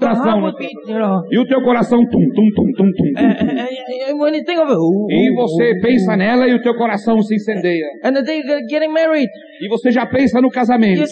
[0.00, 0.40] Coração,
[0.98, 1.22] know.
[1.30, 4.44] E o teu coração tum, tum, tum, tum, tum, tum.
[4.44, 7.84] think of it, ooh, E você ooh, pensa nela e o teu coração se incendeia.
[8.04, 9.28] and the day you're getting married,
[9.60, 11.02] E você já pensa no casamento.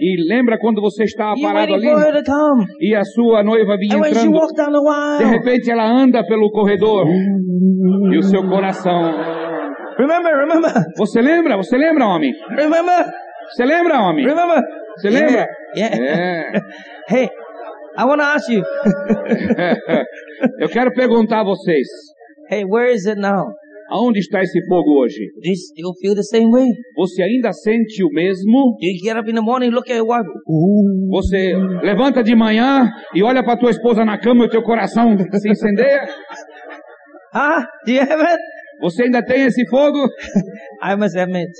[0.00, 1.88] E lembra quando você estava parado ali
[2.80, 4.38] e a sua noiva vinha entrando?
[5.18, 7.06] De repente ela anda pelo corredor
[8.12, 9.10] e o seu coração.
[9.98, 11.56] remember, remember, Você lembra?
[11.56, 12.32] Você lembra, homem?
[12.50, 13.04] remember,
[13.50, 14.24] Você lembra, homem?
[14.24, 14.62] remember.
[14.96, 15.46] Você lembra?
[15.76, 15.96] Yeah.
[15.98, 16.60] É.
[17.08, 17.28] Hey,
[17.98, 18.62] I want to ask you.
[20.60, 21.86] Eu quero perguntar a vocês,
[22.50, 23.44] Hey, where is it now?
[23.90, 25.20] aonde está esse fogo hoje?
[25.42, 26.66] Do you still feel the same way?
[26.96, 28.76] Você ainda sente o mesmo?
[28.80, 30.26] Do you get up in the morning, look at your wife?
[31.10, 35.14] Você levanta de manhã e olha para tua esposa na cama e o teu coração
[35.36, 36.06] se incendeia?
[37.34, 37.64] Huh?
[37.84, 38.38] Do you have it?
[38.80, 39.98] Você ainda tem esse fogo?
[40.82, 41.50] I must admit,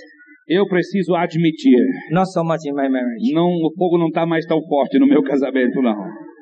[0.52, 1.78] Eu preciso admitir,
[2.10, 3.32] not so much in my marriage.
[3.32, 5.96] não, o fogo não está mais tão forte no meu casamento, não.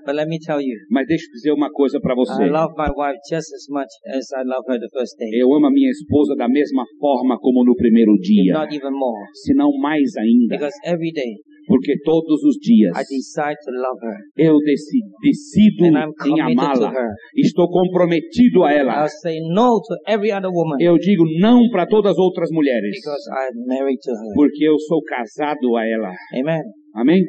[0.06, 2.44] But let me tell you, Mas deixa eu dizer uma coisa para você.
[2.44, 5.28] I love my wife just as much as I love her the first day.
[5.38, 8.92] Eu amo a minha esposa da mesma forma como no primeiro If dia, not even
[8.92, 9.26] more.
[9.34, 11.36] se não mais ainda, Because every day
[11.70, 14.18] porque todos os dias I decide to love her.
[14.50, 16.90] eu deci- decido em amá-la,
[17.36, 19.06] estou comprometido a ela.
[19.22, 23.24] Say no to every other woman Eu digo não para todas as outras mulheres, because
[23.30, 24.34] I'm married to her.
[24.34, 26.10] porque eu sou casado a ela.
[26.34, 26.60] Amen.
[26.96, 27.22] Amém?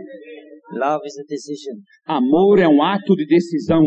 [0.73, 1.75] Love is a decision.
[2.07, 3.83] Amor é um ato de decisão.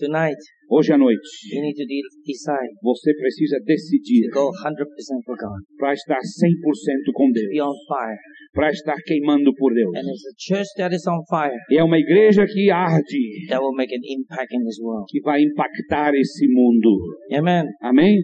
[0.00, 0.40] Tonight,
[0.72, 1.20] Hoje à noite,
[2.82, 5.60] você precisa decidir to go 100% for God.
[5.76, 7.76] para estar 100% com Deus,
[8.54, 9.92] para estar queimando por Deus.
[11.70, 13.46] E é uma igreja que arde,
[15.08, 17.18] que vai impactar esse mundo.
[17.82, 18.16] Amém?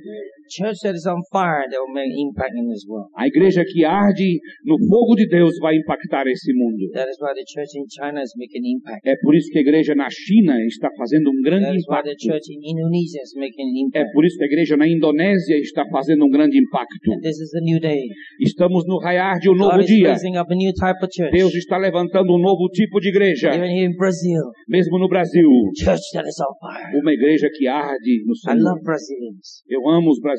[0.49, 3.09] Church that is on fire that will make impact in this world.
[3.17, 6.89] A igreja que arde no fogo de Deus vai impactar esse mundo.
[6.93, 9.07] That is why the church in China is making impact.
[9.07, 12.03] É por isso que a igreja na China está fazendo um grande That is why
[12.03, 12.27] the impacto.
[12.33, 14.13] church in Indonesia is making É impact.
[14.15, 17.13] por isso que a igreja na Indonésia está fazendo um grande impacto.
[17.13, 18.01] And this is a new day.
[18.41, 20.09] Estamos no raiar de um God novo is dia.
[20.17, 21.33] raising up a new type of church.
[21.33, 25.49] Deus está levantando um novo tipo de igreja, Even here in Brazil, mesmo no Brasil.
[25.77, 26.97] church that is on fire.
[26.97, 28.63] Uma igreja que arde no I Senhor.
[28.65, 30.38] love Brazilians Eu amo os brasileiros,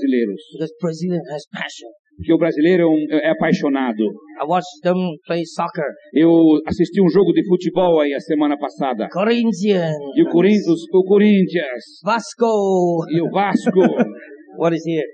[0.53, 1.89] because Brazilian has passion.
[2.19, 4.03] porque o brasileiro é, um- é apaixonado.
[4.41, 5.85] I watched them play soccer.
[6.13, 6.29] Eu
[6.67, 9.07] assisti um jogo de futebol aí a semana passada.
[9.09, 9.95] Corinthians.
[10.15, 13.05] E o Corinthians, o Corinthians Vasco.
[13.09, 13.79] e o Vasco.
[14.59, 15.07] What is here?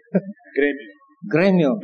[0.55, 0.95] Grêmio.
[1.27, 1.77] Grêmio.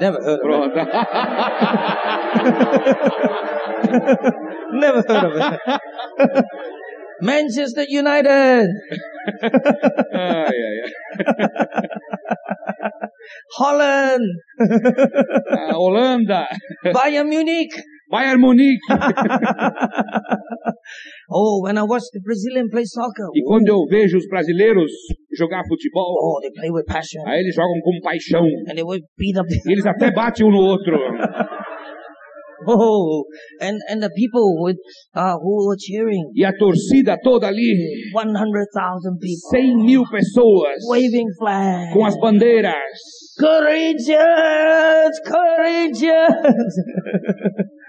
[0.00, 0.42] Never heard of it.
[0.42, 0.74] Pronto.
[4.72, 5.42] Never heard of it.
[7.22, 8.66] Manchester United.
[10.12, 10.90] Ai, ai, ai.
[13.58, 14.24] Holland.
[15.70, 16.46] A Holanda.
[16.92, 17.72] Bayern Munich.
[18.10, 18.78] Bayern Munique.
[21.34, 23.28] Oh, when I watch the Brazilian play soccer.
[23.34, 24.90] E quando eu vejo os brasileiros
[25.38, 27.22] jogar futebol, Oh, they play with passion.
[27.26, 28.44] aí eles jogam com paixão.
[28.68, 30.98] And they will beat up the Eles até batem um no outro.
[32.66, 33.24] Oh,
[33.60, 34.76] and and the people with
[35.14, 37.72] uh, who were cheering, E a torcida toda ali,
[38.12, 41.92] one hundred thousand people 100 mil pessoas, waving flags.
[41.92, 42.98] com as bandeiras.
[43.38, 46.74] Corinthians, Corinthians.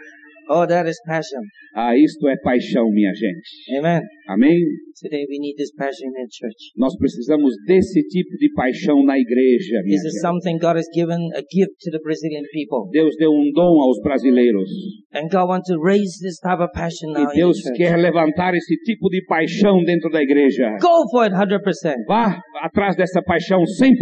[0.49, 1.41] oh, that is passion.
[1.75, 3.77] Ah, isto é paixão, minha gente.
[3.79, 4.01] Amen.
[4.29, 4.57] Amém?
[5.01, 6.71] Today we need this passion in church.
[6.77, 10.21] Nós precisamos desse tipo de paixão na igreja, minha This is gente.
[10.21, 13.99] something God has given a gift to the Brazilian people, Deus deu um dom aos
[14.01, 14.69] brasileiros.
[15.13, 17.77] and God wants to raise this type of passion now E in the Deus church.
[17.77, 20.77] quer levantar esse tipo de paixão dentro da igreja.
[20.79, 21.97] Go for it, hundred percent.
[22.07, 23.95] Vá atrás dessa paixão 100%.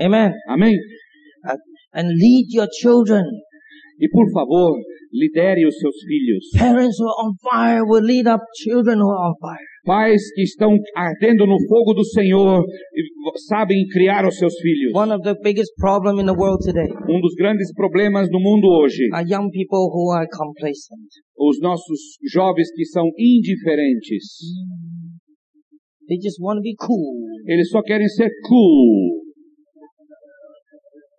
[0.00, 0.32] Amen.
[0.48, 0.74] Amém?
[1.46, 1.56] Uh,
[1.94, 3.24] and lead your children.
[4.00, 4.74] E por favor,
[5.14, 6.44] lidere os seus filhos.
[6.58, 9.68] Parents who are on fire will lead up children who are on fire.
[9.86, 12.64] Pais que estão ardendo no fogo do Senhor
[13.46, 14.92] sabem criar os seus filhos.
[14.94, 18.66] One of the biggest problem in the world today Um dos grandes problemas no mundo
[18.66, 21.08] hoje, are young people who are complacent.
[21.38, 24.24] os nossos jovens que são indiferentes.
[26.08, 27.16] They just want to be cool.
[27.46, 29.22] Eles só querem ser cool.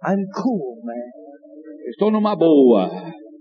[0.07, 1.89] I'm cool, man.
[1.89, 2.89] Estou numa boa.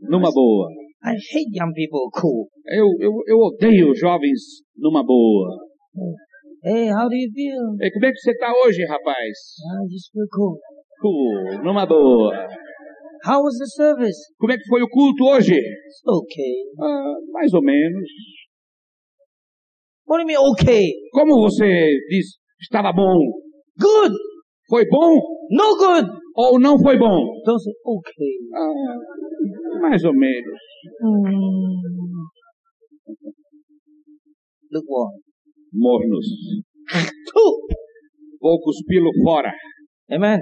[0.09, 0.69] Numa boa.
[1.05, 2.49] I hate young people cool.
[2.67, 5.49] Eu, eu, eu odeio jovens numa boa.
[6.65, 7.77] Hey, how do you feel?
[7.81, 9.29] E como é que você está hoje, rapaz?
[9.29, 10.59] I just feel cool.
[11.01, 12.33] Cool, numa boa.
[13.27, 14.19] How was the service?
[14.39, 15.55] Como é que foi o culto hoje?
[15.55, 16.55] It's okay.
[16.81, 18.09] Ah, mais ou menos.
[20.07, 20.87] What do you mean okay?
[21.13, 23.17] Como você diz, estava bom?
[23.79, 24.15] Good.
[24.69, 25.15] Foi bom
[25.51, 26.09] No good.
[26.37, 27.21] ou não foi bom?
[27.45, 28.35] Don't say okay.
[28.55, 28.97] Ah,
[29.85, 30.61] mais ou menos.
[31.01, 32.25] Hmm.
[34.73, 35.15] lukewarm.
[35.73, 36.27] mornos.
[38.41, 39.53] Vou cuspi-lo fora.
[40.11, 40.41] Amen.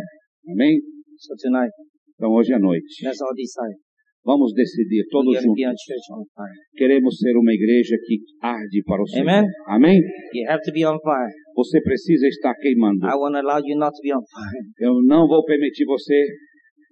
[0.48, 0.80] Amém?
[1.18, 1.70] So tonight,
[2.16, 3.78] Então hoje à noite, let's all decide.
[4.24, 5.78] vamos decidir todos We're juntos.
[5.86, 6.58] church on fire.
[6.76, 9.28] Queremos ser uma igreja que arde para o Senhor.
[9.28, 9.44] Amen.
[9.66, 9.98] Amém?
[10.34, 11.30] You have to be on fire.
[11.54, 13.06] Você precisa estar queimando.
[13.06, 14.64] I won't allow you not to be on fire.
[14.80, 16.14] Eu não vou permitir você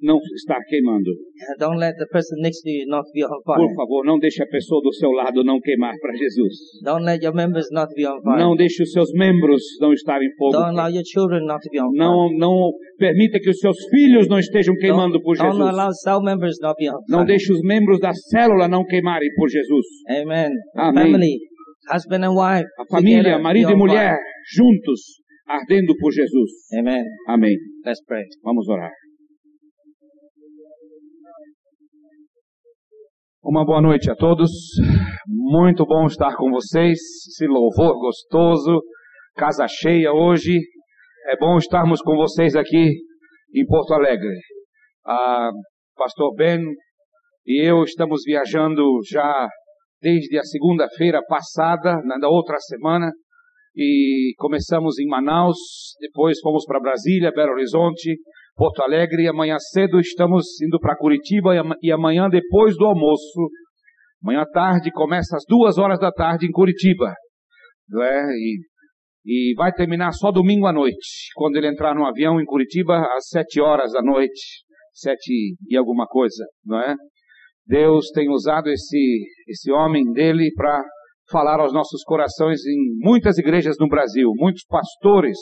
[0.02, 1.11] não estar queimando.
[1.58, 3.75] Don't let the person next to you not be on Por fire.
[3.76, 6.55] favor, não deixe a pessoa do seu lado não queimar para Jesus.
[6.85, 8.38] Don't let your members not be on fire.
[8.38, 10.52] Não deixe os seus membros não estarem em fogo.
[10.52, 11.99] Don't allow your children not to be on fire.
[11.99, 15.69] Não, não permita que os seus filhos não estejam queimando por Don't Jesus.
[15.69, 17.26] allow cell members not be on Não fire.
[17.29, 19.87] deixe os membros da célula não queimarem por Jesus.
[20.08, 20.50] Amen.
[20.76, 21.05] Amém.
[21.05, 21.37] Family,
[21.93, 24.17] husband and wife, A família, marido e mulher,
[24.55, 25.00] juntos,
[25.46, 26.50] ardendo por Jesus.
[26.70, 26.81] fire.
[26.81, 27.05] Amen.
[27.29, 27.56] Amém.
[27.85, 28.25] Let's pray.
[28.43, 28.91] Vamos orar.
[33.42, 34.50] Uma boa noite a todos.
[35.26, 36.98] Muito bom estar com vocês.
[37.26, 38.82] Esse louvor gostoso,
[39.34, 40.58] casa cheia hoje.
[41.26, 42.92] É bom estarmos com vocês aqui
[43.54, 44.37] em Porto Alegre.
[45.06, 45.50] Ah,
[45.96, 46.60] Pastor Ben
[47.46, 49.48] e eu estamos viajando já
[50.02, 53.10] desde a segunda-feira passada, na outra semana,
[53.75, 55.56] e começamos em Manaus,
[55.98, 58.19] depois fomos para Brasília, Belo Horizonte,
[58.60, 63.48] Porto Alegre, e amanhã cedo estamos indo para Curitiba, e ama- amanhã depois do almoço,
[64.22, 67.14] amanhã tarde, começa às duas horas da tarde em Curitiba,
[67.88, 68.20] não é?
[68.34, 68.58] E,
[69.24, 73.28] e vai terminar só domingo à noite, quando ele entrar no avião em Curitiba, às
[73.28, 74.62] sete horas da noite,
[74.92, 76.94] sete e alguma coisa, não é?
[77.66, 80.84] Deus tem usado esse, esse homem dele para
[81.30, 84.28] falar aos nossos corações em muitas igrejas no Brasil.
[84.36, 85.38] Muitos pastores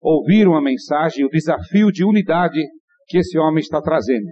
[0.00, 2.60] ouviram a mensagem, o desafio de unidade
[3.06, 4.26] que esse homem está trazendo.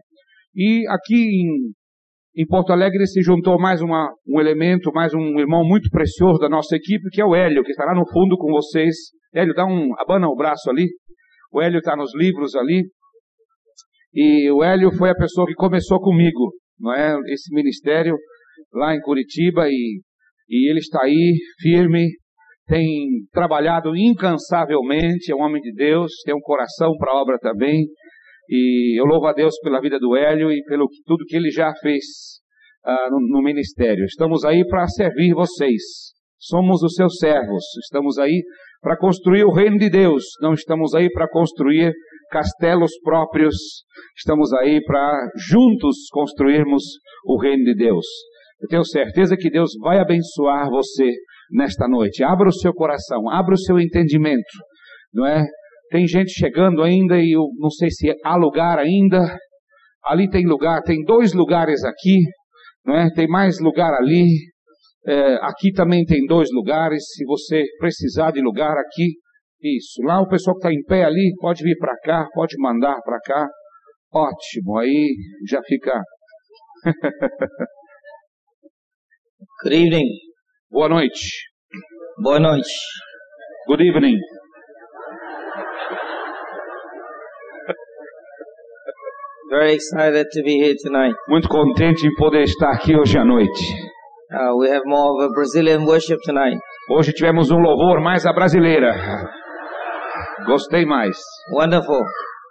[0.54, 5.64] E aqui em, em Porto Alegre se juntou mais uma, um elemento, mais um irmão
[5.64, 8.94] muito precioso da nossa equipe, que é o Hélio, que estará no fundo com vocês.
[9.34, 10.88] Hélio, dá um, abana o braço ali.
[11.52, 12.84] O Hélio está nos livros ali.
[14.14, 17.16] E o Hélio foi a pessoa que começou comigo, não é?
[17.26, 18.16] Esse ministério
[18.72, 20.00] lá em Curitiba e,
[20.48, 22.08] e ele está aí firme,
[22.66, 27.86] tem trabalhado incansavelmente, é um homem de Deus, tem um coração para a obra também.
[28.48, 31.72] E eu louvo a Deus pela vida do Hélio e pelo tudo que ele já
[31.80, 32.04] fez
[32.84, 34.04] ah, no, no ministério.
[34.04, 35.82] Estamos aí para servir vocês.
[36.38, 37.64] Somos os seus servos.
[37.84, 38.42] Estamos aí
[38.80, 40.22] para construir o reino de Deus.
[40.40, 41.92] Não estamos aí para construir
[42.30, 43.54] castelos próprios.
[44.16, 46.82] Estamos aí para juntos construirmos
[47.24, 48.06] o reino de Deus.
[48.60, 51.12] Eu tenho certeza que Deus vai abençoar você
[51.50, 52.22] nesta noite.
[52.24, 54.58] Abra o seu coração, abra o seu entendimento,
[55.12, 55.44] não é?
[55.90, 59.38] Tem gente chegando ainda e eu não sei se há lugar ainda.
[60.04, 62.18] Ali tem lugar, tem dois lugares aqui,
[62.84, 63.10] não é?
[63.10, 64.26] Tem mais lugar ali.
[65.06, 67.04] É, aqui também tem dois lugares.
[67.14, 69.14] Se você precisar de lugar aqui,
[69.62, 70.02] isso.
[70.02, 73.18] Lá o pessoal que está em pé ali pode vir para cá, pode mandar para
[73.20, 73.48] cá.
[74.12, 74.78] Ótimo.
[74.78, 75.14] Aí
[75.48, 76.02] já fica.
[79.62, 80.35] Good evening.
[80.68, 81.20] Boa noite.
[82.18, 82.68] Boa noite.
[83.68, 84.18] Good evening.
[89.48, 91.14] Very excited to be here tonight.
[91.28, 93.62] Muito contente em poder estar aqui hoje à noite.
[94.32, 96.58] Uh, we have more of a Brazilian worship tonight.
[96.90, 98.92] Hoje tivemos um louvor mais à brasileira.
[100.46, 101.16] Gostei mais.
[101.52, 102.02] Wonderful.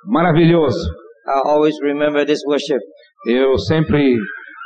[0.05, 0.79] Maravilhoso.
[1.27, 2.79] I always remember this worship.
[3.27, 4.15] Eu sempre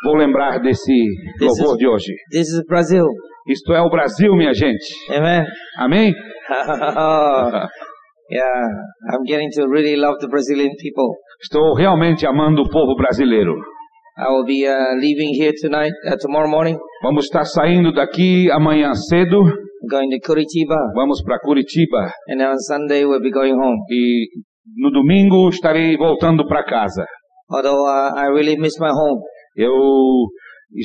[0.04, 0.94] vou lembrar desse
[1.40, 2.14] This louvor is- de hoje.
[2.32, 3.06] This is Brazil.
[3.48, 4.86] Isto é o Brasil, minha gente.
[5.12, 5.44] Amen.
[5.78, 6.14] Amém?
[8.32, 8.66] yeah,
[9.12, 11.16] I'm getting to really love the Brazilian people.
[11.42, 13.54] Estou realmente amando o povo brasileiro.
[14.18, 18.94] I will be uh, leaving here tonight, uh, tomorrow morning, Vamos estar saindo daqui amanhã
[18.94, 19.42] cedo.
[19.90, 22.12] going to Curitiba, Vamos para Curitiba.
[22.28, 23.80] and on Sunday we'll be going home.
[23.90, 24.28] E
[24.78, 27.06] no domingo estarei voltando para casa.
[27.50, 29.22] Although uh, I really miss my home,
[29.56, 29.74] Eu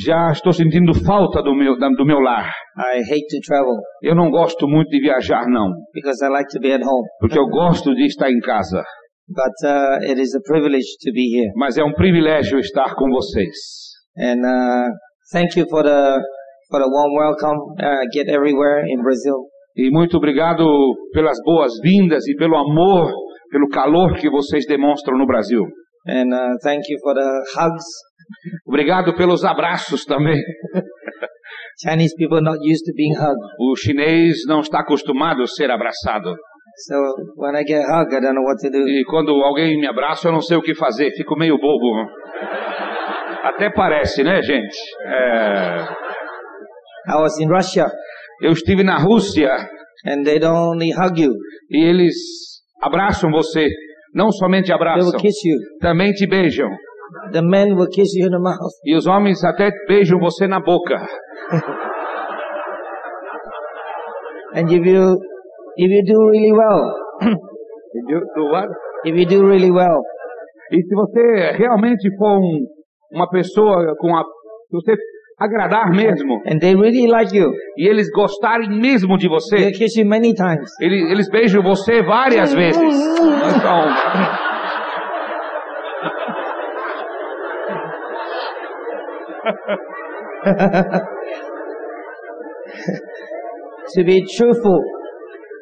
[0.05, 2.51] já estou sentindo falta do meu, do meu lar.
[2.79, 5.71] I hate to travel Eu não gosto muito de viajar, não.
[5.93, 7.07] because I like to be at home.
[7.21, 8.83] Porque eu gosto de estar em casa.
[9.29, 11.51] But uh, it is a privilege to be here.
[11.57, 13.57] Mas é um privilégio estar com vocês.
[14.19, 14.91] And uh,
[15.33, 16.21] thank you for the
[16.71, 17.59] for the warm welcome.
[17.81, 19.49] Uh, get everywhere in Brazil.
[19.77, 20.65] E muito obrigado
[21.13, 23.11] pelas boas-vindas e pelo amor,
[23.51, 25.63] pelo calor que vocês demonstram no Brasil.
[26.07, 27.85] And uh, thank you for the hugs.
[28.67, 30.41] Obrigado pelos abraços também.
[31.83, 33.45] Chinese people not used to being hugged.
[33.59, 36.35] O chinês não está acostumado a ser abraçado.
[36.87, 36.95] So
[37.37, 38.89] when I get hugged, I don't know what to do.
[38.89, 42.09] E quando alguém me abraça, eu não sei o que fazer, fico meio bobo.
[43.45, 44.77] Até parece, né, gente?
[45.05, 45.77] É,
[47.09, 47.87] I was in Russia.
[48.41, 49.51] Eu estive na Rússia
[50.07, 51.33] and they don't only hug you,
[51.71, 52.15] e eles
[52.83, 53.67] abraçam você.
[54.15, 55.57] Não somente they abraçam, will kiss you.
[55.81, 56.69] também te beijam.
[57.33, 58.73] The men will kiss you in the mouth.
[58.85, 60.97] E os homens até beijam você na boca.
[64.57, 65.17] And if you
[65.77, 66.95] if you do really well,
[69.05, 70.01] if you do really well,
[70.73, 72.65] E se você realmente for um-
[73.13, 74.23] uma pessoa com a.
[74.23, 74.95] Se você
[75.39, 80.07] agradar mesmo, and they really like you, e eles gostarem mesmo de você, kiss you
[80.07, 80.71] many times.
[80.81, 82.81] eles, eles beijam você várias vezes.
[83.21, 84.54] Não
[93.95, 94.81] To be truthful,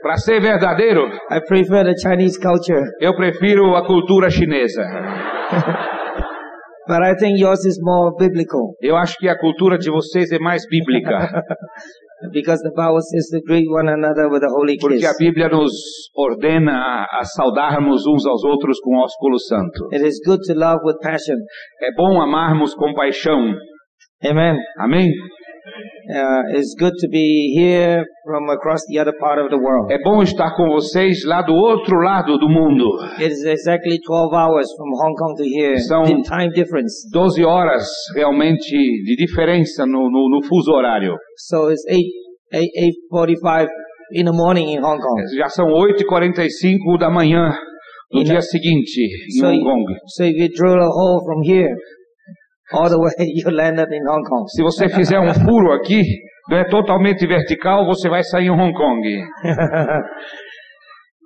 [0.03, 4.83] Para ser verdadeiro, I prefer the Chinese culture, eu prefiro a cultura chinesa.
[6.89, 10.41] but I think yours is more biblical Eu acho que a cultura de vocês é
[10.41, 11.45] mais bíblica,
[12.33, 15.19] because the Bible says to greet one another with a holy porque a kiss.
[15.19, 15.71] Bíblia nos
[16.17, 19.87] ordena a, saudarmos uns aos outros com ósculo santo.
[19.93, 21.37] It is good to love with passion.
[21.81, 23.55] É bom amarmos com paixão.
[24.25, 24.57] Amen.
[24.79, 25.09] Amém?
[26.11, 29.91] Uh, it's good to be here from across the other part of the world.
[29.93, 32.85] É bom estar com vocês lá do outro lado do mundo.
[33.19, 35.77] It is exactly 12 hours from Hong Kong to here.
[35.89, 37.09] São- The time difference.
[37.13, 37.87] 12 horas
[38.17, 41.15] realmente de diferença no, no, no fuso horário.
[41.39, 42.01] So it's 8,
[42.53, 42.69] 8,
[43.13, 43.69] 8.45
[44.15, 45.23] in the morning in Hong Kong.
[45.37, 47.51] Já são 8h45 da manhã
[48.13, 49.85] na- dia seguinte em So, Hong you- Kong.
[50.09, 51.73] so if you drill a hole from here,
[52.73, 54.45] all the way you landed in Hong Kong.
[54.49, 56.03] Se você fizer um furo aqui,
[56.49, 59.01] não é totalmente vertical, você vai sair em Hong Kong.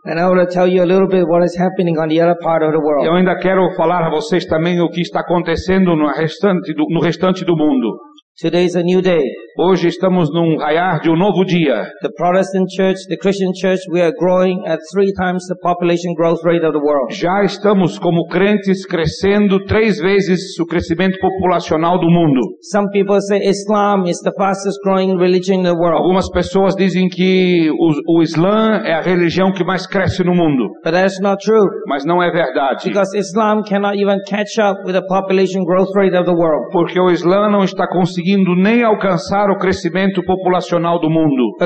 [0.07, 2.37] and I want to tell you a little bit what is happening on the other
[2.43, 3.07] part of the world.
[3.07, 7.01] Eu ainda quero falar a vocês também o que está acontecendo no restante do, no
[7.01, 7.99] restante do mundo.
[8.41, 9.25] Today is a new day.
[9.59, 11.83] Hoje estamos num raiar de um novo dia.
[12.03, 16.45] The Protestant church, the Christian church, we are growing at three times the population growth
[16.45, 17.09] rate of the world.
[17.15, 22.39] Já estamos como crentes crescendo três vezes o crescimento populacional do mundo.
[22.71, 26.03] Some people say Islam is the fastest growing religion in the world.
[26.03, 30.69] Algumas pessoas dizem que o, o Islã é a religião que mais cresce no mundo,
[30.85, 31.65] But that's not true.
[31.89, 32.91] mas não é verdade.
[32.91, 36.69] Because Islam cannot even catch up with the population growth rate of the world.
[36.73, 41.57] Porque o Islã não está conseguindo nem alcançar o crescimento populacional do mundo.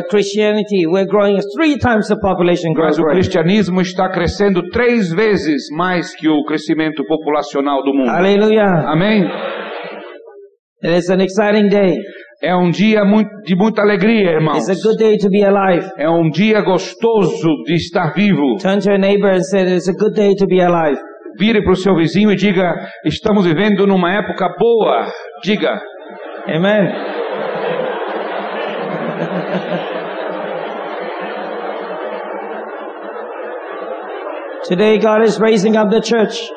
[2.77, 8.09] Mas o cristianismo está crescendo três vezes mais que o crescimento populacional do mundo.
[8.09, 8.89] Hallelujah.
[8.89, 9.25] Amém?
[10.83, 11.95] It is an exciting day.
[12.43, 13.03] É um dia
[13.45, 14.67] de muita alegria, irmãos.
[14.67, 15.87] It's a good day to be alive.
[15.99, 18.57] É um dia gostoso de estar vivo.
[18.63, 20.99] Turn to your neighbor and say, it's a good day to be alive.
[21.39, 25.07] Vire para o seu vizinho e diga: estamos vivendo numa época boa.
[25.43, 25.81] Diga.
[26.47, 27.30] Amen.
[34.65, 36.51] Today God is raising up the church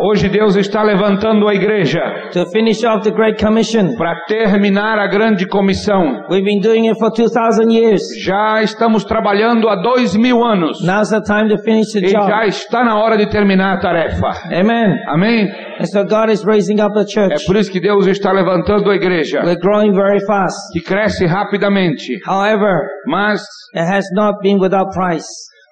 [0.00, 2.00] Hoje Deus está levantando a igreja
[2.32, 3.96] to finish off the Great Commission.
[3.96, 6.22] para terminar a grande comissão.
[6.30, 8.00] We've been doing it for 2,000 years.
[8.24, 12.20] Já estamos trabalhando há dois mil anos Now's the time to finish the e já
[12.20, 12.46] job.
[12.48, 14.28] está na hora de terminar a tarefa.
[14.52, 14.96] Amen.
[15.08, 15.48] Amém?
[15.80, 18.94] And so God is raising up the É por isso que Deus está levantando a
[18.94, 20.56] igreja, We're growing very fast.
[20.72, 22.74] que cresce rapidamente, However,
[23.06, 23.42] mas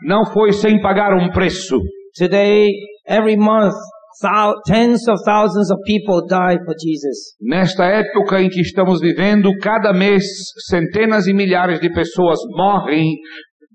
[0.05, 1.79] não foi sem pagar um preço.
[2.19, 2.71] Today,
[3.09, 3.75] every month,
[4.67, 6.27] tens of thousands of people
[6.65, 7.37] for Jesus.
[7.41, 10.25] Nesta época em que estamos vivendo, cada mês
[10.69, 13.17] centenas e milhares de pessoas morrem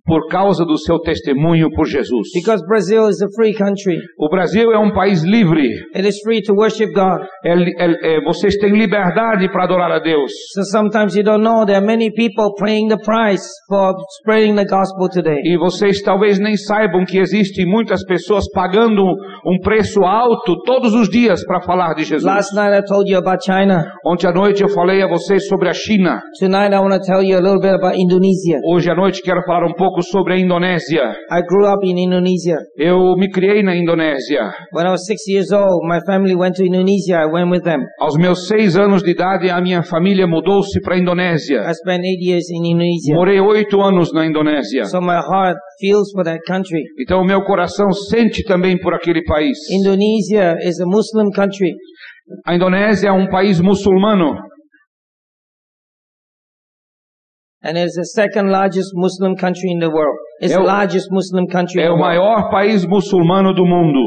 [0.06, 2.30] por causa do seu testemunho por Jesus.
[2.34, 3.98] Because Brazil is a free country.
[4.18, 5.68] O Brasil é um país livre.
[5.96, 7.22] It is free to worship God.
[7.46, 10.32] É é- é- vocês têm liberdade para adorar a Deus.
[10.54, 14.66] So sometimes you don't know there are many people paying the price for spreading the
[14.66, 15.40] gospel today.
[15.44, 19.04] E vocês talvez nem saibam que existem muitas pessoas pagando
[19.46, 22.24] um preço alto todos os dias para falar de Jesus.
[22.24, 23.86] Last night I told you about China.
[24.06, 26.22] Ontem à noite eu falei a vocês sobre a China.
[26.40, 28.60] Tonight I want to tell you a little bit about Indonesia.
[28.66, 31.12] Hoje à noite quero falar um pouco sobre a Indonésia.
[31.32, 32.58] I grew up in Indonesia.
[32.78, 34.54] Eu me criei na Indonésia.
[34.72, 37.20] When I was six years old, my family went to Indonesia.
[37.20, 37.82] I went with them.
[38.00, 41.62] Aos meus seis anos de idade, a minha família mudou-se para a Indonésia.
[41.68, 43.16] I spent eight years in Indonesia.
[43.16, 44.86] Morei oito anos na Indonésia.
[44.86, 46.84] So my heart feels for that country.
[47.00, 49.58] Então o meu coração sente também por aquele país.
[49.70, 51.74] Indonesia is a Muslim country.
[52.46, 54.51] A Indonésia é um país muçulmano
[57.64, 60.18] And it's the second largest Muslim country in the world.
[60.42, 63.66] It's É the o- largest Muslim country in é the o maior país muçulmano do
[63.66, 64.00] mundo.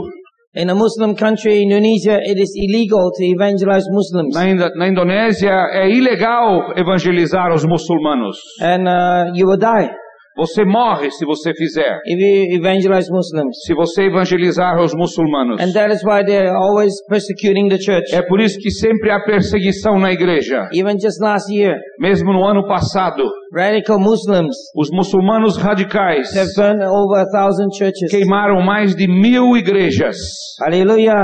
[0.56, 4.34] In a Muslim country, Indonesia, it is illegal to evangelize Muslims.
[4.36, 8.36] Na, Indo- na Indonésia é ilegal evangelizar os muçulmanos.
[8.60, 9.90] And uh, you will die
[10.36, 12.00] Você morre se você fizer.
[12.06, 13.56] if you evangelize Muslims.
[13.66, 15.60] Se você evangelizar os muçulmanos.
[15.60, 18.12] And that is why they're always persecuting the church.
[18.12, 20.68] É por isso que sempre há perseguição na igreja.
[20.72, 23.22] Even just last year, Mesmo no ano passado,
[23.54, 28.10] radical Muslims os muçulmanos radicais have burned over a thousand churches.
[28.10, 30.16] queimaram mais de mil igrejas.
[30.60, 31.22] Hallelujah.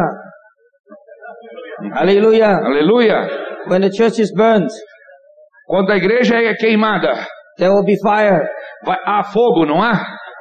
[1.95, 2.59] Hallelujah.
[2.65, 3.29] Aleluia!
[3.69, 4.69] When the church is burned,
[5.67, 7.27] Quando a igreja é queimada,
[7.59, 8.43] there will be fire.
[8.85, 9.93] Vai, há fogo, não há?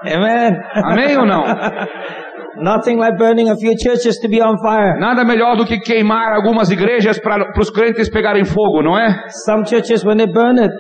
[0.06, 0.58] Amen.
[0.86, 1.44] Amém ou não?
[2.62, 5.00] Nothing like burning a few churches to be on fire.
[5.00, 9.24] Nada melhor do que queimar algumas igrejas para os crentes pegarem fogo, não é?
[9.46, 10.74] Some churches, when they burn it,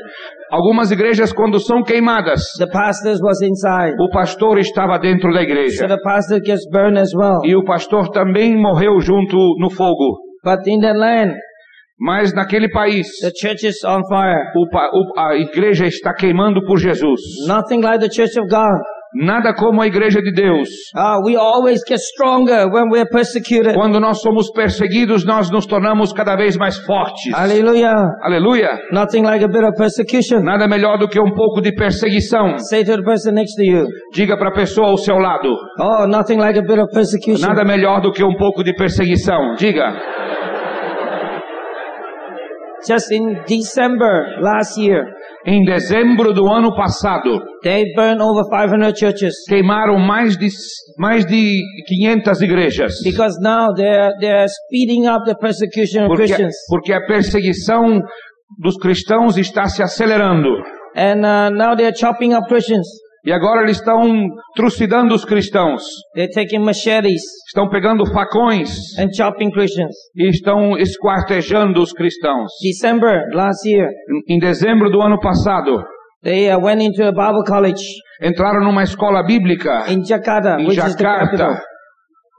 [0.51, 3.93] Algumas igrejas, quando são queimadas, the pastors was inside.
[4.01, 5.87] o pastor estava dentro da So igreja.
[5.87, 7.39] the pastor gets burned as well.
[7.45, 10.17] E o pastor também morreu junto no fogo.
[10.43, 11.35] But in that land,
[11.99, 14.43] Mas naquele país, the church is on fire.
[14.55, 17.19] o o- a igreja está queimando por Jesus.
[17.47, 18.79] Nothing like the church of God.
[19.11, 20.69] Nada como a igreja de Deus.
[20.95, 23.73] Ah, we always get stronger when we're persecuted.
[23.73, 27.33] Quando nós somos perseguidos, nós nos tornamos cada vez mais fortes.
[27.33, 27.95] Hallelujah.
[28.21, 28.69] Aleluia!
[28.91, 30.43] Nothing like a bit of persecution.
[30.43, 32.59] Nada melhor do que um pouco de perseguição.
[32.69, 35.49] Say to the person next to you, Diga para a pessoa ao seu lado.
[35.79, 37.47] oh, nothing like a bit of persecution.
[37.47, 39.55] Nada melhor do que um pouco de perseguição.
[39.57, 39.91] Diga.
[42.89, 45.03] Just in December last year,
[45.45, 50.47] Em dezembro do ano passado, they burned over 500 churches queimaram mais de
[50.97, 52.93] mais de 500 igrejas.
[53.03, 58.01] because now they're they're speeding up the persecution of Porque, Christians, porque a perseguição
[58.57, 60.49] dos cristãos está se acelerando.
[60.95, 62.87] and uh, now they're chopping up Christians.
[63.25, 65.83] E agora eles estão trucidando os cristãos.
[66.15, 69.93] They're taking machetes Estão pegando facões and chopping Christians.
[70.15, 72.49] e estão esquartejando os cristãos.
[72.63, 73.89] December last year,
[74.27, 75.83] Em em dezembro do ano passado,
[76.23, 77.83] they uh, went into a Bible college
[78.21, 81.61] entraram numa escola bíblica in Jakarta, em which is the capital, Jakarta,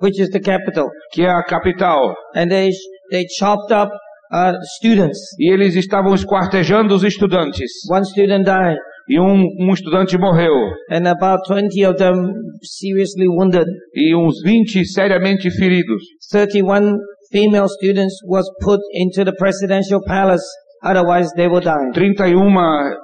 [0.02, 2.14] which is the capital, que é a capital.
[2.34, 2.70] and they
[3.10, 3.90] they chopped up
[4.32, 5.18] uh, students.
[5.38, 7.70] E eles estavam esquartejando os estudantes.
[7.90, 8.78] One student died,
[9.10, 10.54] E um, um estudante morreu.
[10.88, 12.14] and about 20 of them
[12.62, 13.66] seriously wounded.
[13.92, 16.00] E uns 20 seriamente feridos.
[16.30, 16.96] 31
[17.32, 20.44] female students was put into the presidential palace,
[20.84, 21.90] otherwise they will die.
[21.92, 22.54] 31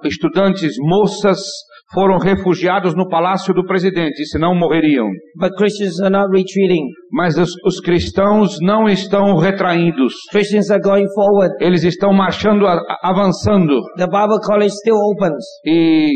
[0.04, 1.40] estudantes moças
[1.92, 5.06] foram refugiados no palácio do presidente, senão morreriam.
[5.38, 6.84] But Christians are not retreating.
[7.12, 9.36] Mas os, os cristãos não estão
[11.14, 11.54] forward.
[11.60, 12.66] Eles estão marchando,
[13.02, 13.80] avançando.
[13.96, 15.44] The Bible college still opens.
[15.64, 16.10] E,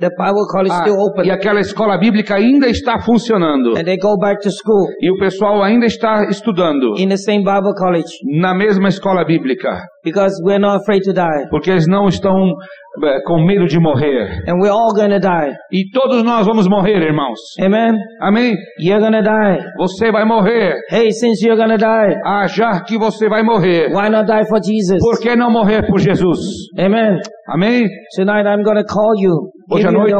[0.00, 1.26] The Bible college ah, still open.
[1.26, 3.76] e aquela escola bíblica ainda está funcionando.
[3.76, 7.44] And they go back to school E o pessoal ainda está estudando in the same
[7.44, 8.08] Bible college
[8.40, 9.82] na mesma escola bíblica.
[10.02, 11.46] because we're not afraid to die.
[11.50, 12.32] Porque eles não estão
[13.24, 14.42] com medo de morrer.
[14.48, 15.54] And we're all to die.
[15.72, 17.38] E todos nós vamos morrer, irmãos.
[17.60, 17.96] Amen.
[18.20, 18.54] Amém?
[18.78, 19.64] You're to die.
[19.78, 20.74] Você vai morrer.
[20.90, 23.88] Hey, since you're to die, Ah, já que você vai morrer.
[23.92, 24.98] why not die for Jesus?
[25.00, 26.38] Por que não morrer por Jesus?
[26.78, 27.18] Amen.
[27.48, 27.88] Amém?
[28.16, 29.50] Tonight I'm to call you.
[29.72, 30.14] Hoje à noite-.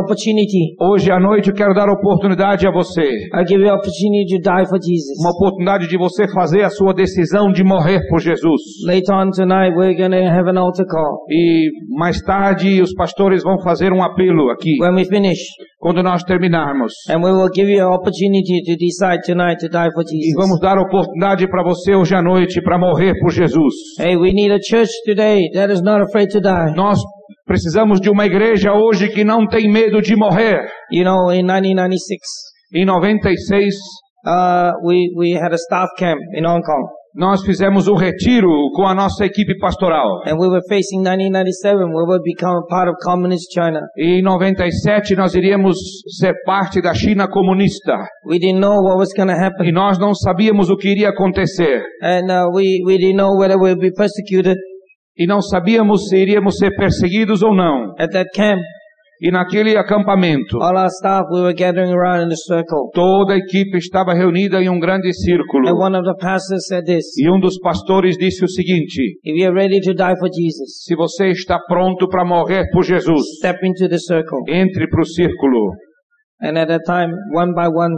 [0.81, 3.03] Hoje à noite eu quero dar oportunidade a você.
[3.03, 5.19] I give you opportunity to die for Jesus.
[5.21, 8.61] Uma oportunidade de você fazer a sua decisão de morrer por Jesus.
[8.87, 11.25] Later on tonight, we're to have an altar call.
[11.29, 15.38] E mais tarde os pastores vão fazer um apelo aqui, When we finish,
[15.78, 16.92] quando nós terminarmos.
[17.09, 20.35] and we will give you an opportunity to decide tonight to die for E Jesus.
[20.37, 23.74] vamos dar oportunidade para você hoje à noite para morrer por Jesus.
[23.98, 26.74] Hey, we need a church today that is not afraid to die.
[26.76, 26.98] Nós
[27.46, 30.61] precisamos de uma igreja hoje que não tem medo de morrer.
[30.92, 32.20] You know, in 1996,
[32.74, 33.74] Em 96,
[34.26, 36.87] uh, we, we had a staff camp in Hong Kong.
[37.14, 40.23] Nós fizemos um retiro com a nossa equipe pastoral.
[40.27, 43.81] And we were facing 1997, we would become part of communist China.
[43.96, 45.77] E em 97 nós iríamos
[46.18, 47.96] ser parte da China comunista.
[48.27, 49.73] We didn't know what was going to E happen.
[49.73, 51.83] nós não sabíamos o que iria acontecer.
[52.03, 54.57] And uh, we, we didn't know whether be persecuted
[55.18, 57.92] E não sabíamos se iríamos ser perseguidos ou não.
[57.99, 58.61] at that camp.
[59.22, 62.88] E naquele acampamento, All our staff, we were gathering around in a circle.
[62.94, 65.76] toda a equipe estava reunida em um grande And círculo.
[65.78, 69.54] one of the pastors said this, E um dos pastores disse o seguinte: if you're
[69.54, 73.88] ready to die for Jesus, Se você está pronto para morrer por Jesus, step into
[73.88, 74.38] the circle.
[74.48, 75.72] entre para o círculo.
[76.40, 77.94] And at that time, one by one,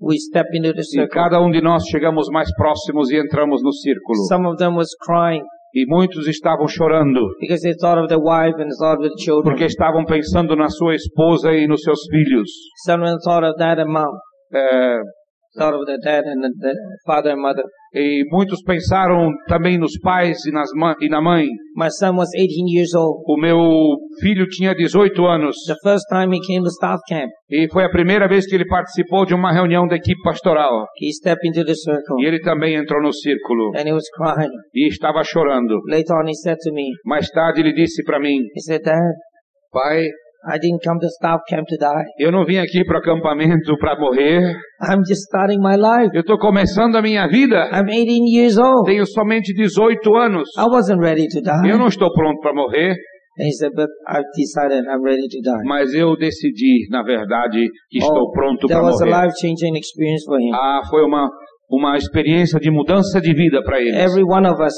[0.00, 1.08] we step into the E circle.
[1.12, 4.16] cada um de nós chegamos mais próximos e entramos no círculo.
[4.26, 5.42] Some of them was crying
[5.74, 7.20] E muitos estavam chorando,
[9.50, 12.48] porque estavam pensando na sua esposa e nos seus filhos.
[14.54, 15.00] É,
[15.56, 16.74] thought of the dad and the, the
[17.06, 17.64] father and mother.
[17.94, 20.70] E muitos pensaram também nos pais e, nas
[21.02, 21.46] e na mãe.
[21.76, 23.22] My son was 18 years old.
[23.26, 23.58] O meu
[24.20, 27.90] filho tinha 18 anos The first time he came to staff camp, e foi a
[27.90, 30.86] primeira vez que ele participou de uma reunião da equipe pastoral.
[31.00, 34.50] he stepped into the circle E ele também entrou no círculo and he was crying.
[34.74, 35.78] e estava chorando.
[35.90, 38.96] Later on, he said to me, Mais tarde ele disse para mim: he said, Dad,
[39.70, 40.06] Pai,
[40.44, 42.04] I didn't come to staff camp to die.
[42.18, 44.40] eu não vim aqui para o acampamento para morrer.
[44.82, 46.10] I'm just starting my life.
[46.14, 47.70] Eu estou começando a minha vida.
[47.72, 48.84] I'm 18 years old.
[48.86, 50.48] Tenho somente 18 anos.
[50.58, 51.68] I wasn't ready to die.
[51.70, 52.94] Eu não estou pronto para morrer,
[53.40, 55.64] And he said, but I've decided I'm ready to die.
[55.64, 59.26] mas eu decidi, na verdade, que estou pronto that para was a morrer.
[59.26, 60.50] life-changing experience for him.
[60.52, 61.30] Ah, foi uma
[61.70, 63.94] uma experiência de mudança de vida para eles.
[63.96, 64.74] Every one of us,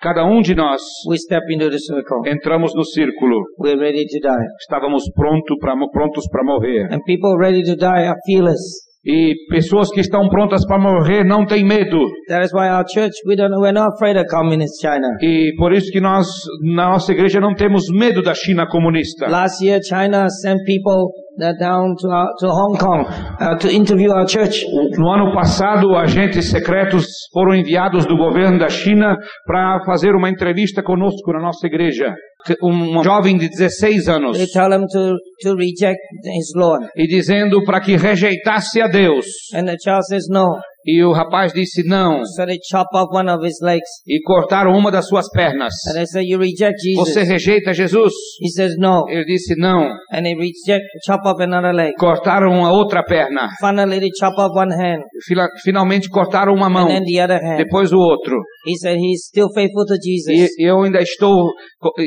[0.00, 2.22] Cada um de nós we step into the circle.
[2.26, 3.40] entramos no círculo.
[3.58, 4.46] We're ready to die.
[4.60, 6.92] Estávamos pronto pra, prontos para morrer.
[6.92, 8.60] And people ready to die are fearless.
[9.06, 11.98] E pessoas que estão prontas para morrer não têm medo.
[12.28, 15.08] That is why our church, we don't, we're not afraid of communist China.
[15.20, 16.26] E por isso que nós,
[16.74, 19.28] na nossa igreja, não temos medo da China comunista.
[19.28, 21.10] Last year, China sent people
[21.58, 23.04] down to, our, to Hong Kong
[23.40, 24.64] uh, to interview our church.
[24.96, 30.82] No ano passado, agentes secretos foram enviados do governo da China para fazer uma entrevista
[30.82, 32.14] conosco na nossa igreja.
[32.62, 34.36] Um jovem de 16 anos.
[34.36, 36.88] They tell him to, to reject his Lord.
[36.96, 39.26] E dizendo para que rejeitasse a Deus.
[39.54, 40.60] And the child says no.
[40.86, 42.22] E o rapaz disse não.
[42.24, 43.88] So they chop off one of his legs.
[44.06, 45.72] E cortaram uma das suas pernas.
[45.88, 47.08] And they you reject Jesus.
[47.08, 48.12] Você rejeita Jesus?
[48.42, 49.08] He says no.
[49.08, 49.82] Ele disse não.
[50.12, 51.94] And they reject, chop off another leg.
[51.98, 53.48] Cortaram a outra perna.
[53.60, 55.02] Finally, they chop off one hand.
[55.26, 56.84] Fila- Finalmente cortaram uma mão.
[56.84, 57.56] And then the other hand.
[57.58, 58.36] Depois o outro.
[58.66, 60.50] He said he's still faithful to Jesus.
[60.58, 61.50] E eu ainda estou,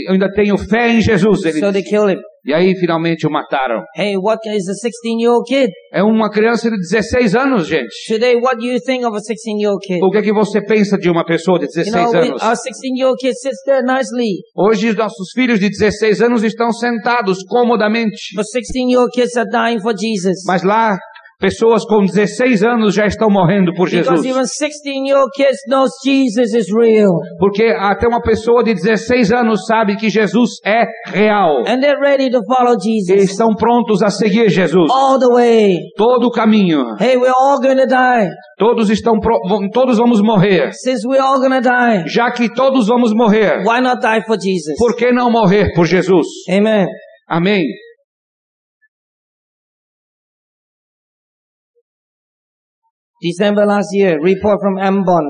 [0.07, 1.43] eu ainda tenho fé em Jesus.
[1.45, 1.89] Ele So they disse.
[1.95, 2.19] killed him.
[2.47, 3.83] E aí finalmente o mataram.
[3.93, 5.69] Hey, what is a 16 year old kid?
[5.91, 7.91] É uma criança de 16 anos, gente.
[8.07, 9.99] Today, what do you think of a 16 year old kid?
[10.01, 12.41] O que é que você pensa de uma pessoa de You 16 know, we, anos?
[12.41, 14.43] our 16 year old kid sits there nicely.
[14.55, 18.33] Hoje os nossos filhos de 16 anos estão sentados comodamente.
[18.33, 20.37] But 16 year old kids are dying for Jesus.
[20.47, 20.97] Mas lá,
[21.39, 24.21] pessoas com 16 anos já estão morrendo por Jesus.
[24.21, 27.11] Because even 16 year old kids knows Jesus is real.
[27.39, 31.59] Porque até uma pessoa de 16 anos sabe que Jesus é real.
[31.67, 33.31] And they're ready to follow E Jesus.
[33.31, 34.89] estão prontos a seguir Jesus.
[34.91, 35.77] All the way.
[35.95, 36.95] Todo o caminho.
[36.99, 38.29] Hey, we're all gonna die.
[38.57, 39.39] Todos estão pro-
[39.71, 40.71] todos vamos morrer.
[40.73, 44.75] Since we're all gonna die, Já que todos vamos morrer, why not die for Jesus?
[44.79, 46.25] por que não morrer por Jesus?
[46.49, 46.87] Amen.
[47.29, 47.61] Amém.
[53.21, 55.23] December last year, report from Ambon.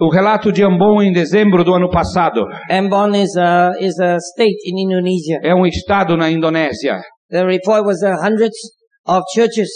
[0.00, 4.58] O relato de Ambon em dezembro do ano passado Ambon is a, is a state
[4.66, 5.38] in Indonesia.
[5.42, 7.00] é um estado na Indonésia.
[7.30, 8.56] The report was uh, hundreds
[9.06, 9.68] of churches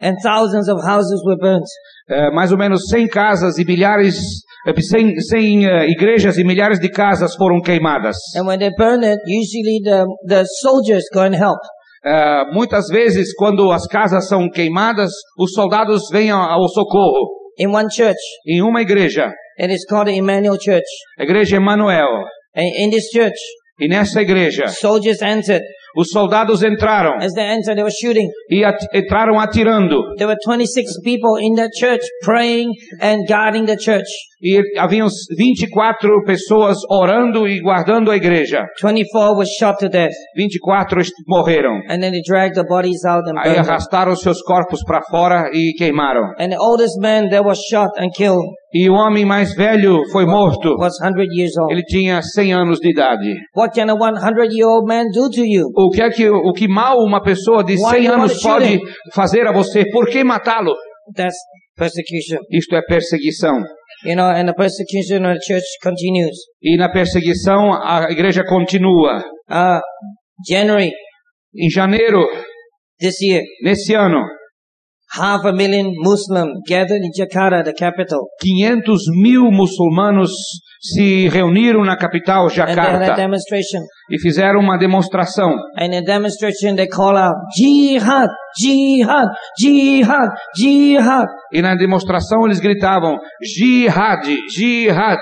[0.00, 1.64] and thousands of houses were burnt.
[2.10, 4.18] É, mais ou menos 100 casas e milhares,
[4.66, 8.16] é, 100, 100 eh, igrejas e milhares de casas foram queimadas.
[8.36, 11.60] And when they burn it, usually the, the soldiers go and help.
[12.04, 17.28] É, muitas vezes, quando as casas são queimadas, os soldados vêm ao, socorro.
[17.58, 20.86] In one church, Em uma igreja, it is called Emmanuel Church.
[21.18, 22.08] igreja Emanuel.
[22.56, 23.36] And in this church,
[23.80, 25.62] E nessa igreja, soldiers entered.
[25.96, 28.28] Os soldados entraram As they entered, they were shooting.
[28.50, 30.00] e at- entraram atirando.
[30.16, 34.08] There were 26 people in that church praying and guarding the church.
[34.42, 38.66] E haviam 24 pessoas orando e guardando a igreja.
[38.80, 40.12] 24 were shot to death.
[40.36, 41.80] 24 est- morreram.
[41.88, 45.72] And then they dragged the bodies out and Aí arrastaram seus corpos para fora e
[45.78, 46.24] queimaram.
[46.38, 50.24] And the oldest man that was shot and killed E o homem mais velho foi
[50.24, 50.76] morto.
[50.78, 51.72] was 100 years old.
[51.72, 53.34] Ele tinha 100 anos de idade.
[53.54, 55.66] What can a 100 year old man do to you?
[55.76, 58.80] O que é que o que mal uma pessoa de Why 100 you anos pode
[59.12, 59.84] fazer a você?
[59.90, 60.74] Por que matá-lo?
[62.50, 63.62] Isto é perseguição.
[64.04, 66.36] You know, and the persecution of the church continues.
[66.60, 69.22] E na perseguição a igreja continua.
[69.48, 69.80] Uh,
[70.48, 70.90] January
[71.54, 72.26] Em janeiro
[72.98, 74.22] this year, nesse ano,
[75.14, 78.28] half a million Muslims gathered in Jakarta, the capital.
[78.40, 80.32] 500 mil muçulmanos
[80.80, 83.82] se reuniram na capital Jakarta demonstration.
[84.10, 85.50] e fizeram uma demonstração.
[85.78, 91.26] And in demonstration, they call out, Jihad, Jihad, Jihad, Jihad.
[91.52, 95.20] E na demonstração eles gritavam: Jihad, Jihad.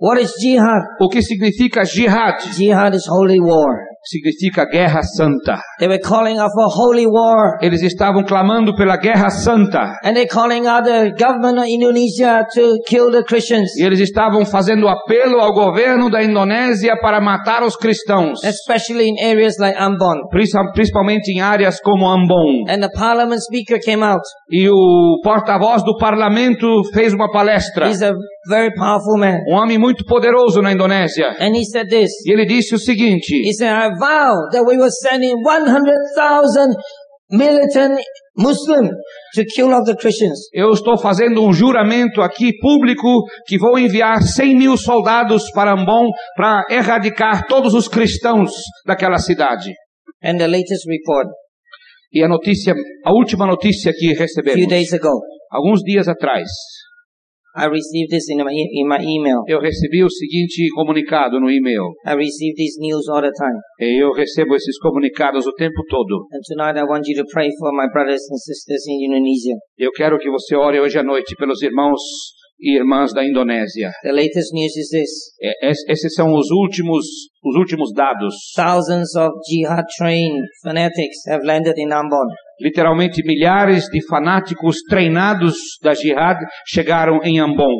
[0.00, 0.82] What is Jihad?
[1.00, 2.40] O que significa jihad?
[2.56, 3.91] Jihad is holy war.
[4.04, 5.60] Significa guerra santa.
[5.78, 7.58] They were calling out for holy war.
[7.62, 9.96] Eles estavam clamando pela guerra santa.
[10.04, 13.70] And they're calling out the government of Indonesia to kill the Christians.
[13.78, 19.16] E eles estavam fazendo apelo ao governo da Indonésia para matar os cristãos, Especially in
[19.24, 20.28] areas like Ambon.
[20.30, 22.64] princi- principalmente em áreas como Ambon.
[22.68, 24.22] And the parliament speaker came out.
[24.50, 27.88] E o porta-voz do parlamento fez uma palestra.
[27.88, 28.12] He's a
[28.48, 29.40] very powerful man.
[29.48, 31.28] Um homem muito poderoso na Indonésia.
[31.38, 32.10] And he said this.
[32.26, 36.74] E ele disse o seguinte: He said, I vow that we will send in 100,000
[37.30, 38.00] militant
[38.36, 38.90] Muslim
[39.34, 40.38] to kill off the Christians.
[40.52, 46.08] Eu estou fazendo um juramento aqui público que vou enviar 100 mil soldados para Ambon
[46.36, 48.50] para erradicar todos os cristãos
[48.86, 49.72] daquela cidade.
[50.22, 51.28] And the latest report,
[52.12, 52.74] E a notícia,
[53.04, 56.46] a última notícia que a few recebemos, days ago, alguns dias atrás,
[57.54, 59.42] I received this in my, in my email.
[59.46, 61.92] eu recebi o seguinte comunicado no e-mail.
[62.06, 63.58] I receive these news all the time.
[63.78, 66.26] Eu recebo esses comunicados o tempo todo.
[66.32, 69.54] And tonight I want you to pray for my brothers and sisters in Indonesia.
[69.78, 72.00] Eu quero que você ore hoje à noite pelos irmãos
[72.58, 73.90] e irmãs da Indonésia.
[74.02, 75.10] The latest news is this.
[75.42, 77.04] É, es- Esses são os últimos,
[77.44, 78.34] os últimos dados.
[78.56, 82.28] Thousands of jihad trained fanatics have landed in Ambon.
[82.62, 87.74] Literalmente milhares de fanáticos treinados da jihad chegaram em Ambon.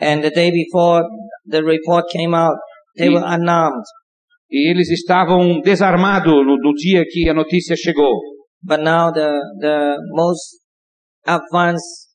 [0.00, 1.02] And the day before
[1.50, 2.56] the report came out,
[2.96, 3.14] they Mm.
[3.14, 3.84] were unarmed.
[4.50, 8.14] E eles estavam desarmados no, no dia que a notícia chegou.
[8.62, 10.60] But now the, the most
[11.26, 12.10] advanced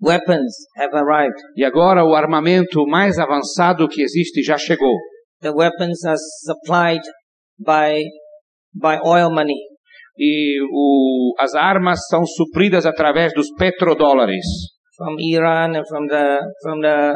[0.00, 1.36] weapons have arrived.
[1.56, 4.94] E agora o armamento mais avançado que existe já chegou.
[5.40, 7.02] The weapons are supplied
[7.58, 8.02] by,
[8.74, 9.58] by oil money.
[10.18, 14.44] E o, as armas são supridas através dos petrodólares
[14.96, 17.14] from Iran and from the from the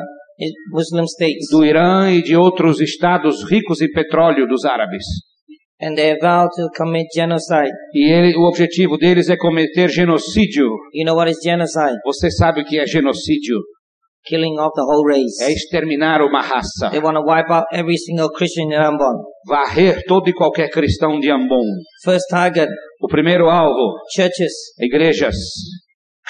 [0.73, 5.05] Muslim states, do Irã e de outros estados ricos em petróleo dos árabes.
[5.81, 7.73] and they vow to commit genocide.
[7.95, 10.67] E ele, o objetivo deles é cometer genocídio.
[10.93, 11.97] You know what is genocide?
[12.05, 13.59] Você sabe o que é genocídio?
[14.27, 15.43] Killing off the whole race.
[15.43, 16.91] É exterminar uma raça.
[16.91, 19.23] They want to wipe out every single Christian in Ambon.
[19.47, 21.65] Varrer todo e qualquer cristão de Ambon.
[22.05, 22.69] First target:
[23.01, 25.37] O primeiro alvo, churches, igrejas,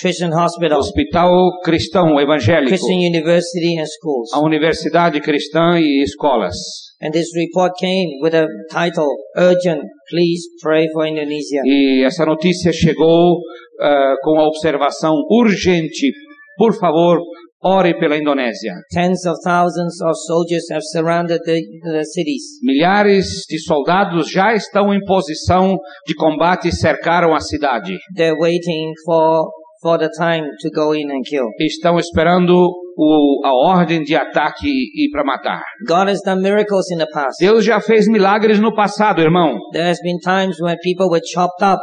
[0.01, 4.31] Christian hospitals, hospital cristão evangélico, Christian university, and schools.
[4.33, 6.55] a universidade cristã e escolas.
[7.01, 9.83] And this report came with a title: Urgent.
[10.11, 11.63] Please pray for Indonesia.
[11.65, 13.39] E essa notícia chegou
[13.81, 16.13] ah, com a observação urgente.
[16.57, 17.21] Por favor,
[17.63, 18.75] ore pela Indonésia.
[18.93, 22.43] Tens of thousands of soldiers have surrounded the, the cities.
[22.63, 27.97] Milhares de soldados já estão em posição de combate e cercaram a cidade.
[28.17, 31.45] They're waiting for for the time to go in and kill.
[31.61, 32.53] Estão esperando
[32.97, 35.63] o- a ordem de ataque e para matar.
[35.87, 37.37] God has done miracles in the past.
[37.41, 39.57] Deus já fez milagres no passado, irmão.
[39.73, 41.79] There has been times when people were chopped up.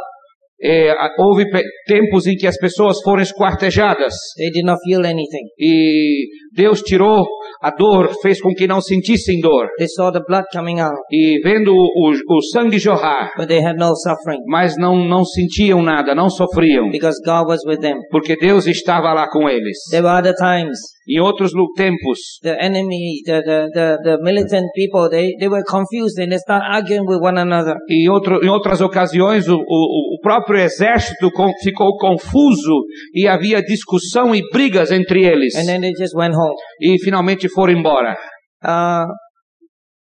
[0.62, 1.44] É, houve
[1.86, 5.46] tempos em que as pessoas foram esquartejadas They did not feel anything.
[5.58, 6.24] e
[6.56, 7.24] Deus tirou
[7.60, 9.68] a dor, fez com que não sentissem dor.
[9.78, 13.76] They saw the blood coming out, E vendo o, o sangue jorrar, but they had
[13.76, 17.98] no suffering mas não, não sentiam nada, não sofriam, because God was with them.
[18.10, 19.76] porque Deus estava lá com eles.
[19.90, 25.08] There were other times Em outros tempos, the enemy, the, the, the, the militant people,
[25.08, 27.76] they, they were confused and they start arguing with one another.
[27.88, 31.30] em, outro, em outras ocasiões, o, o, o próprio exército
[31.62, 32.82] ficou confuso
[33.14, 35.54] e havia discussão e brigas entre eles.
[35.54, 36.45] And then they just went home.
[36.80, 38.16] E finalmente foram embora.
[38.64, 39.06] Uh,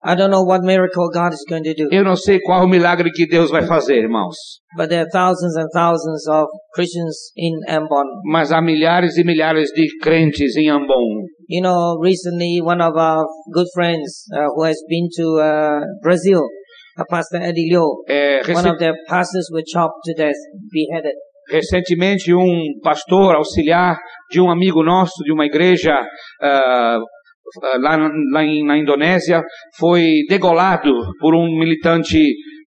[0.06, 2.68] I don't know what miracle God is going to do, Eu não sei qual o
[2.68, 4.36] milagre que Deus vai fazer, irmãos.
[4.76, 8.04] but there are thousands and thousands of Christians in Ambon.
[8.26, 11.24] Mas há milhares e milhares de crentes em Ambon.
[11.48, 16.42] You know, recently one of our good friends uh, who has been to uh, Brazil,
[16.98, 20.36] uh, Pastor Edilio, É, one rece- of their pastors were chopped to death,
[20.72, 21.14] beheaded.
[21.50, 23.98] recentemente, um pastor auxiliar
[24.34, 25.96] de um amigo nosso, de uma igreja
[26.42, 27.00] ah,
[27.86, 27.94] lá,
[28.34, 29.42] lá em- na Indonésia,
[29.80, 30.92] foi degolado
[31.22, 32.20] por um militante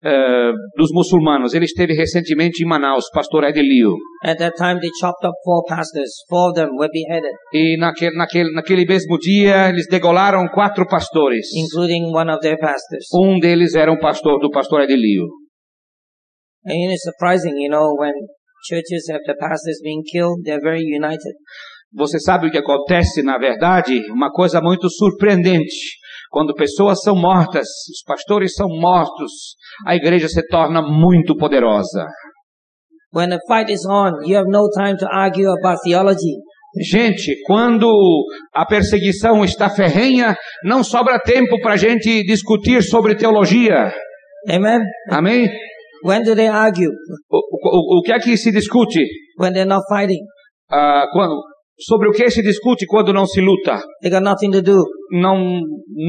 [0.05, 1.55] ah, dos muçulmanos.
[1.55, 3.93] Ele esteve recentemente em Manaus, pastor Edelio.
[4.23, 6.11] At that time, they chopped up four pastors.
[6.29, 11.47] Four of them were beheaded, E naquele, naquele, naquele mesmo dia, eles degolaram quatro pastores.
[11.65, 13.05] including one of their pastors.
[13.15, 15.25] Um deles era um pastor do pastor Edelio.
[16.67, 18.13] And it's surprising, you know, when
[18.65, 21.35] churches have the pastors being killed, they're very united.
[21.97, 24.01] Você sabe o que acontece, na verdade?
[24.11, 25.99] Uma coisa muito surpreendente.
[26.29, 29.31] Quando pessoas são mortas, os pastores são mortos,
[29.87, 32.07] a igreja se torna muito poderosa.
[33.15, 36.35] When the fight is on, you have no time to argue about theology.
[36.83, 37.89] Gente, quando
[38.53, 43.95] a perseguição está ferrenha, não sobra tempo para a gente discutir sobre teologia.
[44.51, 44.81] Amen.
[45.09, 45.49] Amém?
[46.05, 46.91] When do they argue?
[47.31, 49.01] O, o, o que é que se discute?
[49.39, 50.21] When they're not fighting.
[50.71, 51.35] Ah, quando,
[51.81, 53.83] sobre o que se discute quando não se luta?
[54.03, 54.85] They got nothing to do.
[55.11, 55.61] Não,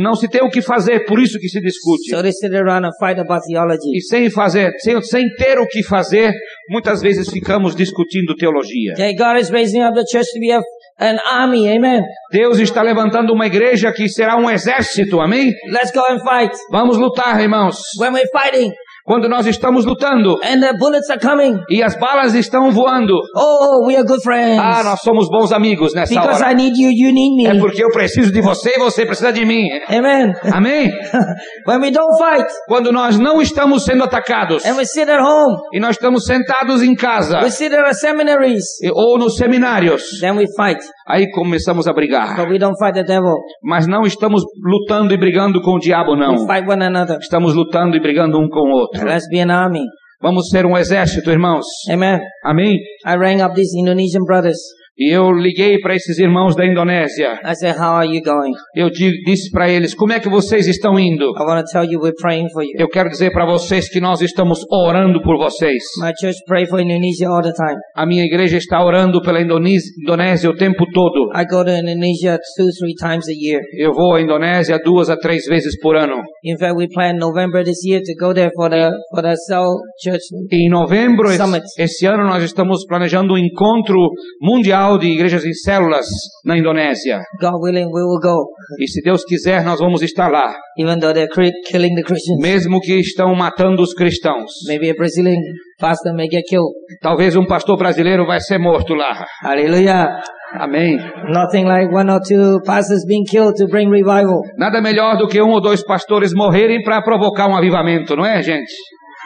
[0.04, 2.10] não se tem o que fazer, por isso que se discute.
[2.10, 3.96] So they sit around and fight about theology.
[3.96, 6.34] E sem fazer, sem, sem ter o que fazer,
[6.70, 8.94] muitas vezes ficamos discutindo teologia.
[8.94, 10.62] Okay, God is raising up the church to be a,
[11.00, 11.70] an army.
[11.70, 12.04] Amen.
[12.32, 15.52] Deus está levantando uma igreja que será um exército, amém?
[15.72, 16.56] Let's go and fight.
[16.70, 17.78] Vamos lutar, irmãos.
[18.00, 18.72] When we're fighting
[19.08, 23.86] Quando nós estamos lutando and the bullets are coming, e as balas estão voando, oh,
[23.86, 24.60] we are good friends.
[24.60, 26.52] ah, nós somos bons amigos nessa Because hora.
[26.52, 27.60] I need you, you need É me.
[27.60, 29.68] porque eu preciso de você e você precisa de mim.
[29.90, 30.34] Amen.
[30.52, 30.92] Amém?
[31.68, 35.56] when we don't fight Quando nós não estamos sendo atacados and we sit at home,
[35.72, 40.32] e nós estamos sentados em casa we sit at our seminaries, ou nos seminários, then
[40.36, 40.80] we fight.
[41.08, 42.36] aí começamos a brigar.
[42.36, 43.36] But we don't fight the devil.
[43.62, 46.48] Mas não estamos lutando e brigando com o diabo, We não.
[46.48, 47.20] fight one another.
[47.20, 48.95] Estamos lutando e brigando um com o outro.
[49.04, 49.86] Let's be an army.
[50.22, 51.66] Vamos ser um exército, irmãos.
[51.90, 52.20] Amen.
[52.44, 52.78] Amém?
[53.06, 54.58] I rang up these Indonesian brothers.
[54.98, 57.34] E eu liguei para esses irmãos da Indonésia.
[57.44, 58.54] I said, how are you going?
[58.74, 61.26] Eu di- disse para eles: como é que vocês estão indo?
[61.38, 62.72] I want to tell you we're praying for you.
[62.80, 65.84] Eu quero dizer para vocês que nós estamos orando por vocês.
[66.02, 67.78] My church pray for Indonesia all the time.
[67.94, 71.30] A minha igreja está orando pela Indonésia, o tempo todo.
[71.36, 73.62] I go to Indonesia two, three times a year.
[73.78, 76.16] Eu vou à Indonésia duas a três vezes por ano.
[76.42, 79.74] In fact, we plan November this year to go there for the for the cell
[80.02, 80.24] church.
[80.54, 81.64] Em novembro Summit.
[81.78, 83.98] esse ano nós estamos planejando um encontro
[84.42, 86.06] mundial de igrejas em células
[86.46, 87.20] na Indonésia.
[87.42, 88.38] God willing, we will go,
[88.80, 91.28] E se Deus quiser, nós vamos estar lá, even though they're
[91.68, 92.40] killing the Christians.
[92.42, 94.52] mesmo que estão matando os cristãos.
[94.68, 95.40] Maybe a Brazilian
[95.80, 96.72] pastor may get killed.
[97.02, 99.26] Talvez um pastor brasileiro vai ser morto lá.
[99.44, 100.08] Hallelujah.
[100.54, 100.98] Amém.
[101.30, 104.42] Nothing like one or two pastors being killed to bring revival.
[104.58, 108.42] Nada melhor do que um ou dois pastores morrerem para provocar um avivamento, não é,
[108.42, 108.72] gente?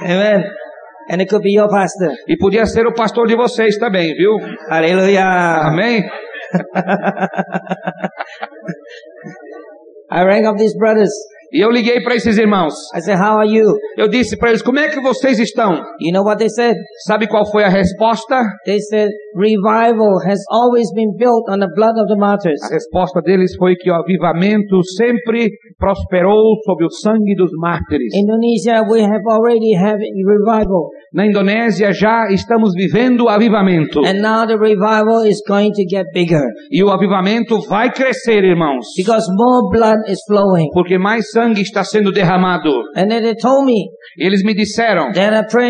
[0.04, 0.41] Amen.
[1.10, 2.13] And it could be your pastor.
[2.28, 4.38] E podia ser o pastor de vocês também, viu?
[4.69, 5.67] Hallelujah.
[5.67, 6.04] Amém?
[10.12, 11.12] I rang up these brothers.
[11.51, 12.73] E eu liguei para esses irmãos.
[12.95, 13.65] I said, how are you?
[13.97, 15.73] Eu disse para eles: como é que vocês estão?
[15.99, 16.75] You know what they said?
[17.07, 18.43] Sabe qual foi a resposta?
[18.65, 22.62] They said, revival has always been built on the blood of the martyrs.
[22.69, 28.13] A resposta deles foi que o avivamento sempre prosperou sob o sangue dos mártires.
[28.13, 30.89] Indonesia, we have already have revival.
[31.13, 33.99] Na Indonésia já estamos vivendo o avivamento.
[34.05, 38.85] And now the revival is going to get bigger E o avivamento vai crescer, irmãos.
[38.95, 40.67] because more blood is flowing.
[40.73, 42.69] Porque mais sangue está sendo derramado.
[42.95, 43.86] And then they told me
[44.17, 45.12] Eles me disseram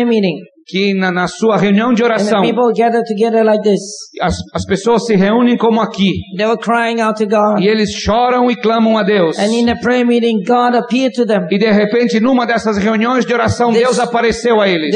[0.06, 0.38] meeting
[0.70, 3.80] que na, na sua reunião de oração, people gathered together like this.
[4.20, 6.12] as, as pessoas se reúnem como aqui.
[6.36, 7.60] They were crying out to God.
[7.60, 9.36] E eles choram e clamam a Deus.
[9.38, 11.46] And in the prayer meeting, God appeared to them.
[11.50, 14.94] E de repente, numa dessas reuniões de oração, Deus apareceu a eles.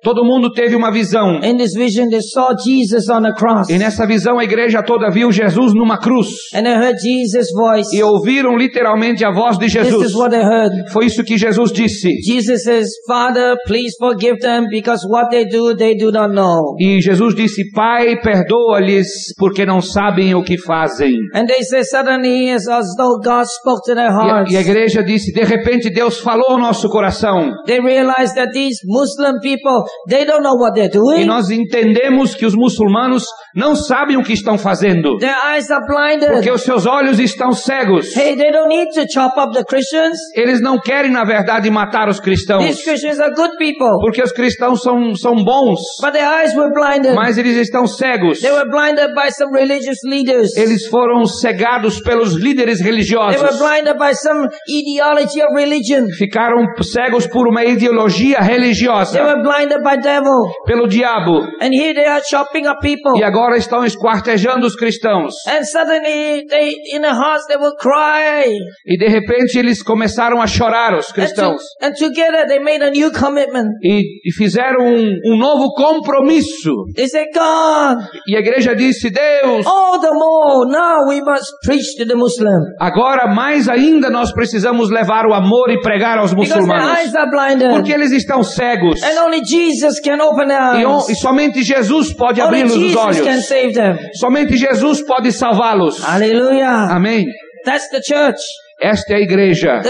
[0.00, 0.10] A.
[0.10, 1.40] Todo mundo teve uma visão.
[1.42, 3.68] In this vision, they saw Jesus on the cross.
[3.68, 6.28] E nessa visão a igreja toda viu Jesus numa cruz.
[6.54, 7.94] And they heard Jesus' voice.
[7.96, 10.10] E ouviram literalmente a voz de This Jesus.
[10.10, 10.72] is what they heard.
[10.92, 12.08] Foi isso que Jesus disse.
[12.26, 16.74] Jesus says, Father, please forgive them because what they do, they do not know.
[16.78, 19.06] E Jesus disse: Pai, perdoa-lhes,
[19.38, 21.12] porque não sabem o que fazem.
[21.34, 22.64] And they say suddenly as
[22.96, 24.52] though God spoke to their E a, hearts.
[24.52, 27.50] e a igreja disse: De repente Deus falou ao nosso coração.
[27.66, 31.24] They realize that these Muslim people, they don't know what they're E doing.
[31.26, 33.24] nós entendemos que os muçulmanos
[33.54, 35.16] não sabem o que estão fazendo.
[35.18, 36.30] Their eyes are blinded.
[36.32, 38.16] Porque os seus olhos estão cegos.
[38.16, 40.16] Hey, they don't need to chop up the Christians.
[40.34, 42.64] Eles não querem, na verdade, matar os cristãos.
[42.64, 43.98] These Christians are good people.
[44.00, 45.78] Porque os cristãos são, são bons.
[46.02, 47.14] But their eyes were blinded.
[47.14, 48.40] Mas eles estão cegos.
[48.40, 50.56] They were blinded by some religious leaders.
[50.56, 53.58] Eles foram cegados pelos líderes They were religiosos.
[53.58, 56.06] blinded by some ideology of religion.
[56.16, 59.22] Ficaram cegos por uma ideologia They religiosa.
[59.22, 60.34] were blinded by devil.
[60.66, 61.40] Pelo diabo.
[61.60, 63.16] And here they are chopping up people.
[63.18, 65.32] E agora estão esquartejando os cristãos.
[65.46, 68.44] And suddenly, they, in their hearts, they will cry.
[68.86, 71.62] E de repente eles começaram a chorar, os And, to- cristãos.
[71.82, 73.68] and together they made a new commitment.
[73.82, 76.72] E, e fizeram um, um novo compromisso.
[76.94, 81.96] They said, God, E a igreja disse: Deus, all the more, now we must preach
[81.98, 82.60] to the Muslim.
[82.80, 86.98] agora mais ainda nós precisamos levar o amor e pregar aos Because their muçulmanos.
[86.98, 87.70] eyes are blinded.
[87.70, 89.02] Porque eles estão cegos.
[89.02, 89.69] And only Jesus
[90.02, 91.08] can open their E, eyes.
[91.08, 93.20] e somente Jesus pode abri-los os Jesus olhos.
[93.20, 93.96] can save them.
[94.14, 96.02] Somente Jesus pode salvá-los.
[96.02, 96.88] Hallelujah.
[96.94, 97.24] Amém.
[97.64, 98.40] That's the church.
[98.82, 99.82] Esta é a igreja.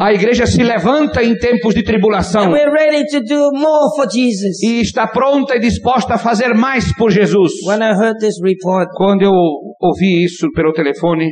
[0.00, 2.52] A igreja se levanta em tempos de tribulação
[4.12, 4.62] Jesus.
[4.62, 7.52] e está pronta e disposta a fazer mais por Jesus.
[8.44, 9.32] Report, Quando eu
[9.80, 11.30] ouvi isso pelo telefone,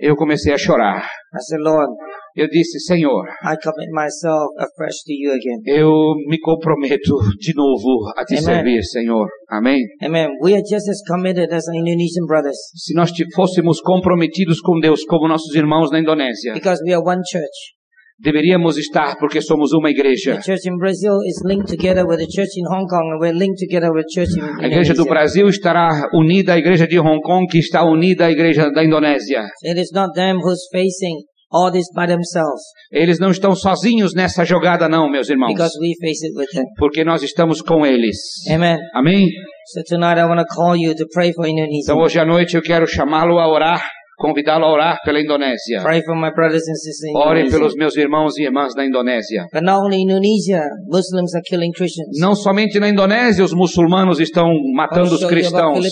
[0.00, 0.98] eu comecei a chorar.
[0.98, 1.92] I said, Lord,
[2.36, 5.56] Eu disse, Senhor, I commit myself afresh to you again.
[5.64, 5.90] eu
[6.28, 8.44] me comprometo de novo a te Amen.
[8.44, 9.26] servir, Senhor.
[9.48, 9.80] Amém?
[10.02, 10.28] Amen.
[10.42, 15.02] We are just as committed as our Indonesian brothers Se nós fôssemos comprometidos com Deus
[15.04, 17.76] como nossos irmãos na Indonésia, because we are one church.
[18.18, 20.36] deveríamos estar porque somos uma igreja.
[20.36, 23.32] The church in Brazil is linked together with the church in Hong Kong, and we're
[23.36, 25.04] linked together with church in A igreja do.
[25.04, 29.44] Brasil estará unida à igreja de Hong Kong, que está unida à igreja da Indonésia.
[29.64, 34.44] It is not them who's facing all this by themselves Eles não estão sozinhos nessa
[34.44, 36.64] jogada, não, meus irmãos, because we face it with them.
[36.78, 38.16] porque nós estamos com eles.
[38.50, 38.76] Amen.
[38.94, 39.26] Amém?
[39.74, 41.82] So tonight I want to call you to pray for Indonesia.
[41.84, 43.82] Então hoje à noite eu quero chamá-lo a orar,
[44.16, 45.82] convidá-lo a orar pela Indonésia.
[45.82, 49.46] Pray for my brothers and sisters in Ore pelos meus irmãos e irmãs da Indonésia.
[49.52, 52.18] But not only Indonesia, Muslims are killing Christians.
[52.20, 55.84] Não somente na Indonésia os muçulmanos estão matando os cristãos.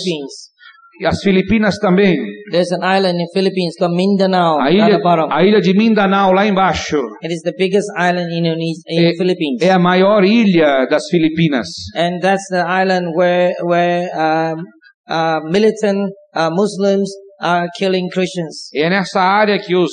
[1.00, 2.14] E as Filipinas também.
[2.52, 4.60] There's an island in Philippines called Mindanao.
[4.60, 4.98] A ilha,
[5.30, 9.16] a ilha de Mindanao, lá embaixo, It is the biggest island in Indonesia, in É-
[9.16, 9.60] Philippines.
[9.62, 11.66] é a maior ilha das Filipinas.
[11.96, 14.60] And that's the island where, where, um,
[15.10, 15.98] uh, militant,
[16.36, 18.70] uh, Muslims are killing Christians.
[18.72, 19.90] E é nessa área que os,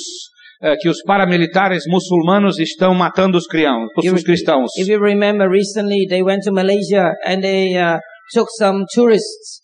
[0.62, 4.70] eh, que os paramilitares muçulmanos estão matando os, crião, os cristãos.
[4.78, 7.98] If you remember recently, they went to Malaysia and they, uh,
[8.32, 9.60] took some tourists.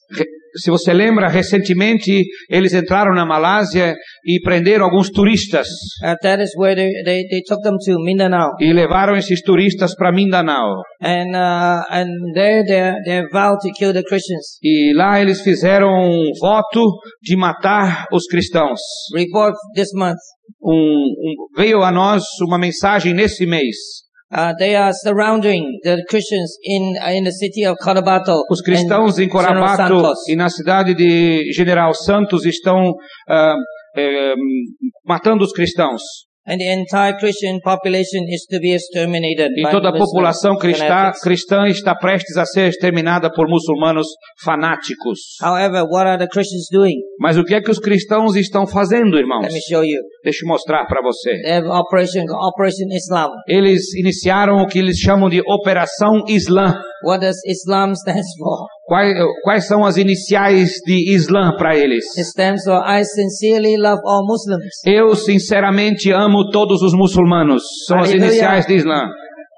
[0.59, 3.95] Se você lembra, recentemente eles entraram na Malásia
[4.25, 5.67] e prenderam alguns turistas
[6.03, 8.51] Uh, that is where they, they, they took them to Mindanao.
[8.61, 10.83] e levaram esses turistas para Mindanao.
[11.03, 14.59] And, uh, and there they, they vowed to kill the Christians.
[14.63, 16.83] E lá eles fizeram um voto
[17.23, 18.81] de matar os cristãos.
[19.15, 20.17] Report this month.
[20.63, 23.77] Um, um- veio a nós uma mensagem nesse mês.
[24.31, 28.43] Uh, they are surrounding the Christians in, uh, in the city of Cotabato.
[28.51, 32.93] Os cristãos em Corabato e na cidade de General Santos estão
[33.27, 33.57] ah,
[33.97, 34.35] eh,
[35.07, 36.03] matando os cristãos.
[36.49, 39.51] And the entire Christian population is to be exterminated.
[39.55, 44.07] E toda a população cristã, cristã está prestes a ser exterminada por muçulmanos
[44.43, 45.37] fanáticos.
[45.43, 46.97] However, what are the Christians doing?
[47.21, 49.43] Mas o que é que os cristãos estão fazendo, irmãos?
[49.43, 50.01] Let me show you.
[50.25, 51.33] Deixa eu mostrar para você.
[51.69, 53.31] Operation Operation Islam.
[53.47, 56.81] Eles iniciaram o que eles chamam de Operação Islã.
[57.05, 58.67] What does Islam stands for?
[58.87, 62.05] Quais, quais são as iniciais de Islã para eles?
[62.17, 64.75] It stands for I sincerely love all Muslims.
[64.85, 67.63] Eu sinceramente amo todos os muçulmanos.
[67.87, 68.27] São as Aleluia.
[68.29, 69.03] iniciais de Islã.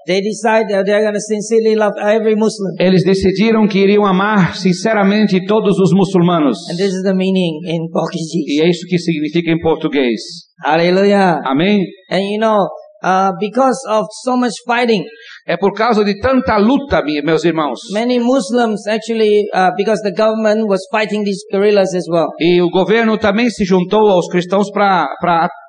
[0.07, 2.73] They decide that they're going to sincerely love every Muslim.
[2.81, 6.57] Eles decidiram que iriam amar sinceramente todos os muçulmanos.
[6.73, 8.63] And this is the meaning in E Portuguese.
[8.63, 10.19] é isso que significa em português.
[10.65, 11.41] Hallelujah.
[11.45, 11.79] Amém?
[12.11, 12.57] And you know,
[13.03, 15.03] uh, because of so much fighting,
[15.47, 17.79] É por causa de tanta luta, meus irmãos.
[17.93, 22.29] many Muslims actually, uh, because the government was fighting these guerrillas as well.
[22.39, 25.09] E o governo também se juntou aos cristãos para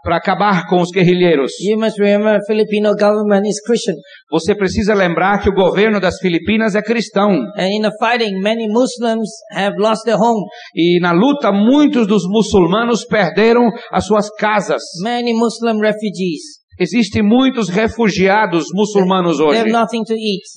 [0.05, 1.51] acabar com os guerrilheiros.
[1.61, 3.95] You must remember, Filipino government is Christian,
[4.31, 7.29] Você precisa lembrar que o governo das Filipinas é cristão.
[7.57, 10.43] and in the fighting, many Muslims have lost their home.
[10.75, 14.81] E na luta, muitos dos muçulmanos perderam as suas casas.
[15.03, 19.63] Many Muslim refugees, Existem muitos refugiados muçulmanos hoje.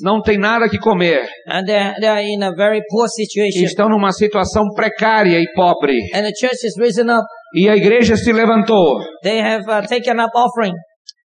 [0.02, 1.26] Não tem nada que comer.
[1.48, 3.64] and they're, they're in a very poor situation.
[3.64, 5.96] estão numa situação precária e pobre.
[7.56, 8.98] E a igreja se levantou.
[9.22, 10.72] They have uh, taken up offering,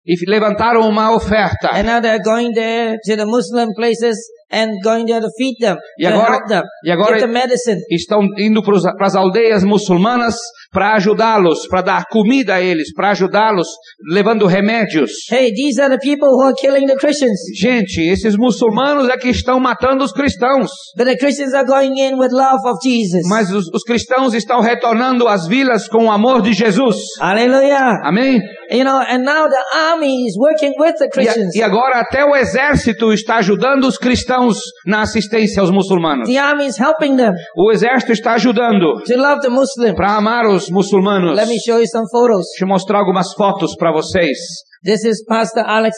[0.06, 1.70] E levantaram uma oferta.
[1.74, 4.16] and now they're going there to the Muslim places
[4.52, 7.34] and going there to feed them, E to agora- help them, e agora- give them
[7.34, 7.80] medicine.
[7.92, 10.36] Estão indo para as aldeias muçulmanas
[10.72, 13.68] para ajudá-los, para dar comida a eles, para ajudá-los,
[14.12, 15.12] levando remédios.
[15.32, 17.40] Hey, these are the people who are killing the Christians.
[17.60, 20.70] Gente, esses muçulmanos é que estão matando os cristãos.
[20.96, 23.24] But the Christians are going in with love of Jesus.
[23.28, 26.96] Mas os, os cristãos estão retornando às vilas com o amor de Jesus.
[27.20, 28.02] Hallelujah.
[28.04, 28.40] Amém?
[28.72, 31.56] You know, and now the army is working with the E, a- Christians.
[31.56, 34.39] e agora até o exército está ajudando os cristãos
[34.86, 36.28] na assistência aos muçulmanos.
[36.30, 39.96] The army is helping them O exército está ajudando to love the Muslim.
[39.96, 41.36] para amar os muçulmanos.
[41.36, 42.46] Let me show you some photos.
[42.52, 44.38] Deixa eu mostrar algumas fotos para vocês.
[44.84, 45.98] This is Pastor Alex.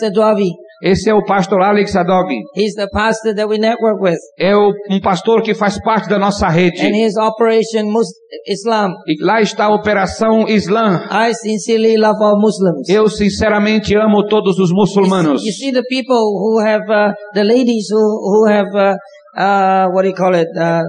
[0.84, 2.34] Esse é o pastor Alex Adog.
[2.56, 4.18] He's the pastor that we network with.
[4.40, 6.82] É o- um pastor que faz parte da nossa rede.
[6.82, 8.08] And his Operation Mus-
[8.48, 8.90] Islam.
[9.08, 11.08] E lá está a Operação Islã.
[11.12, 12.90] I sincerely love all Muslims.
[12.90, 15.44] Eu sinceramente amo todos os muçulmanos.
[15.46, 18.96] You see the people who have, uh, the ladies who, who have, uh,
[19.38, 20.48] uh, what do you call it?
[20.58, 20.82] Uh,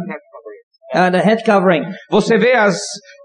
[0.95, 2.76] uh, the head covering, Você vê as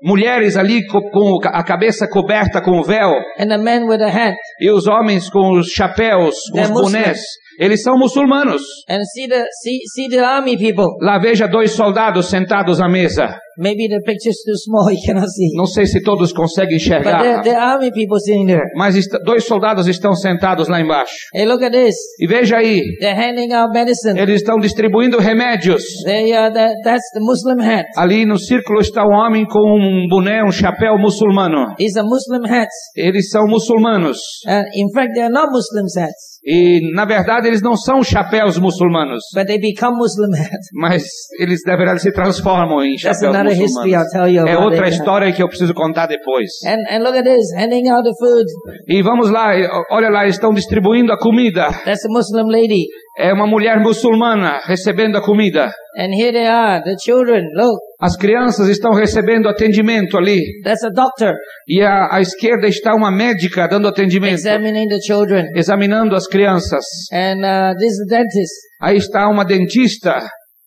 [0.01, 4.09] mulheres ali co- com a cabeça coberta com o véu and the men with the
[4.09, 4.35] hat.
[4.59, 6.99] e os homens com os chapéus, com os They're Muslim.
[7.01, 7.19] bonés.
[7.59, 8.61] Eles são muçulmanos.
[8.87, 10.93] And see the see see the army people.
[11.01, 13.35] Lá veja dois soldados sentados à mesa.
[13.57, 15.55] Maybe the picture's too small, you cannot see.
[15.55, 18.65] Não sei se todos conseguem But there, enxergar, there are army people sitting there.
[18.75, 18.95] mas
[19.25, 21.13] dois soldados estão sentados lá embaixo.
[21.33, 21.95] Hey, look at this.
[22.19, 24.19] E veja aí, They're handing out medicine.
[24.19, 25.83] eles estão distribuindo remédios.
[26.05, 27.85] They uh, that, that's the Muslim hat.
[27.95, 31.57] Ali no círculo está um homem com um boné, um chapéu muçulmano.
[31.97, 32.75] Are Muslim hats.
[32.95, 34.17] Eles são muçulmanos.
[34.47, 38.57] Uh, in fact, they are not Muslim hats, E, na verdade, eles não são chapéus
[38.57, 39.23] muçulmanos.
[39.33, 40.67] but they become Muslim hats.
[40.73, 41.03] Mas
[41.39, 44.11] eles, na verdade, se transformam em That's chapéus another history I'll muçulmanos.
[44.13, 46.49] tell you É outra história que eu preciso contar depois.
[46.65, 48.45] And and look at this, handing out the food.
[48.87, 49.51] E vamos lá,
[49.91, 51.67] olha lá, estão distribuindo a comida.
[53.19, 55.71] É uma mulher muçulmana recebendo a comida.
[55.97, 57.41] And here they are, the children.
[57.55, 60.39] Look, As crianças estão recebendo atendimento ali.
[60.63, 61.33] that's a doctor
[61.67, 65.45] E à, à esquerda está uma médica dando atendimento, examining the children.
[65.55, 66.83] examinando as crianças.
[67.11, 68.53] And uh, this is dentist.
[68.81, 70.19] Aí está uma dentista.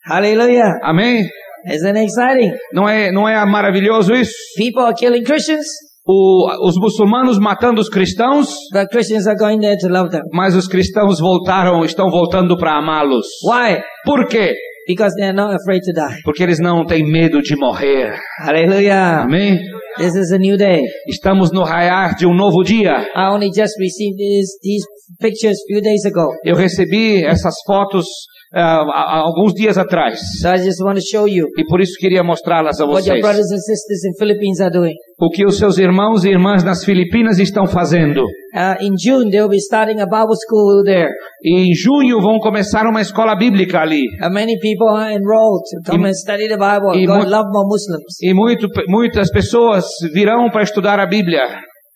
[0.04, 0.78] Hallelujah.
[0.82, 1.28] Amém?
[1.66, 2.52] Isn't it exciting?
[2.72, 4.32] Não é, não é maravilhoso isso?
[4.56, 5.66] People are killing Christians,
[6.12, 10.22] O- os muçulmanos matando os cristãos, but Christians are going there to love them.
[10.32, 13.26] mas os cristãos voltaram, estão voltando para amá-los.
[13.44, 13.80] Why?
[14.04, 14.52] Por quê?
[14.88, 16.22] Because they are not afraid to die.
[16.24, 18.18] Porque eles não têm medo de morrer.
[18.44, 19.22] Hallelujah.
[19.22, 19.58] Amém?
[19.98, 20.80] This is a new day.
[21.06, 22.96] Estamos no raiar de um novo dia.
[23.14, 24.84] I only just received these, these
[25.20, 26.26] pictures few days ago.
[26.44, 28.06] Eu recebi essas fotos
[28.52, 30.18] ah, há alguns dias atrás.
[30.40, 33.16] So I just want to show you E por isso queria mostrá-las a what your
[33.16, 33.20] vocês.
[33.22, 34.94] brothers and sisters in Philippines are doing.
[35.20, 38.22] O que os seus irmãos e irmãs nas Filipinas estão fazendo.
[38.24, 41.10] Uh, in June, they will be starting a Bible school there.
[41.44, 44.02] E em junho vão começar uma escola bíblica ali.
[44.20, 46.96] Uh, many people are enrolled to come E- and study the Bible.
[46.98, 48.16] e God love more Muslims.
[48.22, 51.42] E muito, muitas pessoas virão para estudar a Bíblia.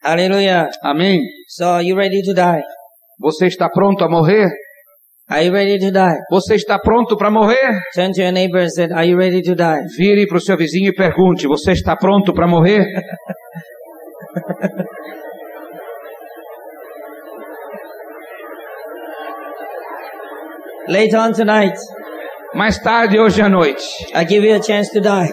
[0.05, 0.69] Hallelujah.
[0.83, 1.21] Amém?
[1.49, 2.63] So are you ready to die?
[3.21, 4.49] Você está pronto a morrer?
[5.31, 6.19] Are you ready to die?
[6.31, 7.81] Você está pronto para morrer?
[7.95, 9.81] Turn to your neighbor and say, are you ready to die?
[9.97, 12.85] Vire para o seu vizinho e pergunte: Você está pronto para morrer?
[20.89, 21.77] Later on tonight,
[22.55, 23.83] Mais tarde, hoje à noite,
[24.15, 25.29] I give you a chance to die.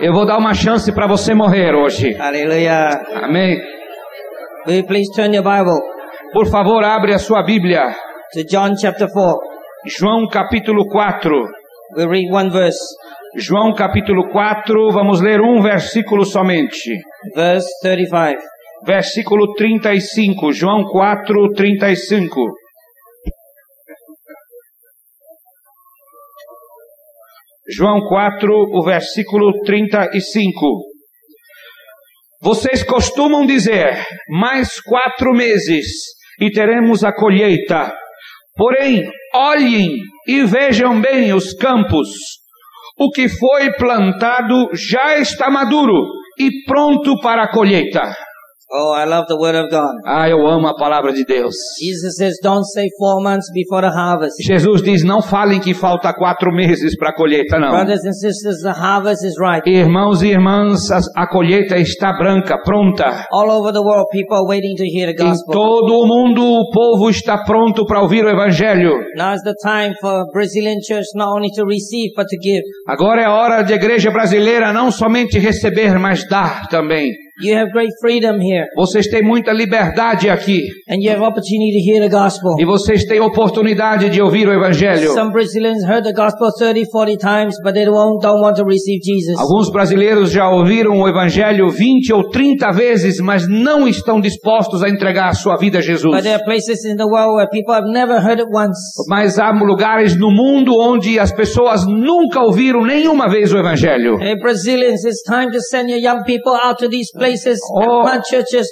[0.00, 2.12] eu vou dar uma chance para você morrer hoje.
[2.14, 3.00] Hallelujah.
[3.22, 3.56] Amém?
[4.66, 5.78] Will you please turn your Bible
[6.32, 7.94] Por favor, abre a sua Bíblia.
[8.34, 9.38] To John chapter 4.
[9.86, 11.30] João capítulo 4.
[11.96, 12.80] We'll read one verse.
[13.36, 17.00] João capítulo 4, vamos ler um versículo somente.
[17.34, 18.42] Verse 35.
[18.84, 20.52] Versículo 35.
[20.52, 22.40] João 4, 35.
[27.68, 30.66] João 4, o versículo 35.
[32.42, 35.86] Vocês costumam dizer, mais quatro meses
[36.40, 38.03] e teremos a colheita.
[38.56, 39.02] Porém,
[39.34, 39.96] olhem
[40.28, 42.08] e vejam bem os campos.
[42.96, 46.06] O que foi plantado já está maduro
[46.38, 48.14] e pronto para a colheita.
[48.72, 49.92] Oh, I love the word of God.
[50.06, 51.54] Ah, eu amo a palavra de Deus.
[51.80, 54.34] Jesus says, don't say four months before the harvest.
[54.42, 57.70] Jesus diz: não falem que falta quatro meses para a colheita, não.
[57.70, 59.68] Brothers and sisters, the harvest is ripe.
[59.70, 63.26] Irmãos e irmãs, a, a colheita está branca, pronta.
[63.30, 65.52] All over the world, people are waiting to hear the Em gospel.
[65.52, 68.92] todo o mundo, o povo está pronto para ouvir o Evangelho.
[69.16, 72.62] Now is the time for Brazilian church not only to receive, but to give.
[72.88, 77.10] Agora é a hora de igreja brasileira não somente receber, mas dar também.
[77.42, 80.60] You have great freedom here, Vocês têm muita liberdade aqui.
[80.88, 82.54] and you have opportunity to hear the gospel.
[82.60, 85.12] E vocês têm oportunidade de ouvir o Evangelho.
[85.14, 89.00] Some Brazilians heard the gospel 30, 40 times, but they don't, don't want to receive
[89.02, 89.36] Jesus.
[89.36, 94.88] Alguns brasileiros já ouviram o Evangelho 20 ou 30 vezes, mas não estão dispostos a
[94.88, 96.14] entregar a sua vida a Jesus.
[96.14, 98.78] But there are places in the world where people have never heard it once.
[99.08, 104.20] Mas há lugares no mundo onde as pessoas nunca ouviram nenhuma vez o Evangelho.
[104.20, 108.02] Hey, Brazilians, it's time to send your young people out to these places and Oh.
[108.02, 108.66] plant churches.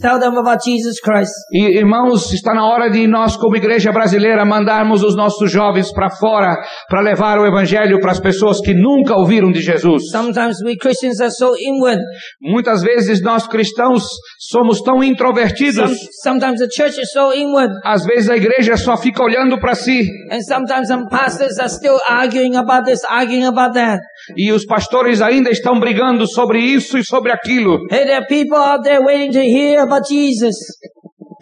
[0.00, 1.32] Tell them about Jesus Christ.
[1.52, 6.10] E irmãos, está na hora de nós, como igreja brasileira, mandarmos os nossos jovens para
[6.10, 6.56] fora
[6.88, 10.10] para levar o Evangelho para as pessoas que nunca ouviram de Jesus.
[10.10, 12.00] Sometimes we Christians are so inward.
[12.40, 14.04] Muitas vezes nós cristãos
[14.38, 15.74] somos tão introvertidos.
[15.74, 17.72] Some, sometimes the church is so inward.
[17.84, 20.02] Às vezes a igreja só fica olhando para si.
[20.30, 24.00] And sometimes some pastors are still arguing about this, arguing about that.
[24.36, 27.71] E os pastores ainda estão brigando sobre isso e sobre aquilo.
[27.90, 30.54] Hey, there are people out there waiting to hear about Jesus.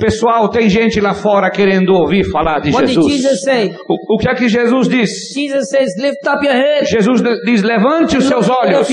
[0.00, 3.12] Pessoal, tem gente lá fora querendo ouvir falar de What did Jesus.
[3.12, 3.74] Jesus say?
[3.86, 5.34] O, o que é que Jesus disse?
[5.34, 6.86] Jesus says, lift up your head.
[6.86, 8.88] Jesus diz: levante os seus olhos.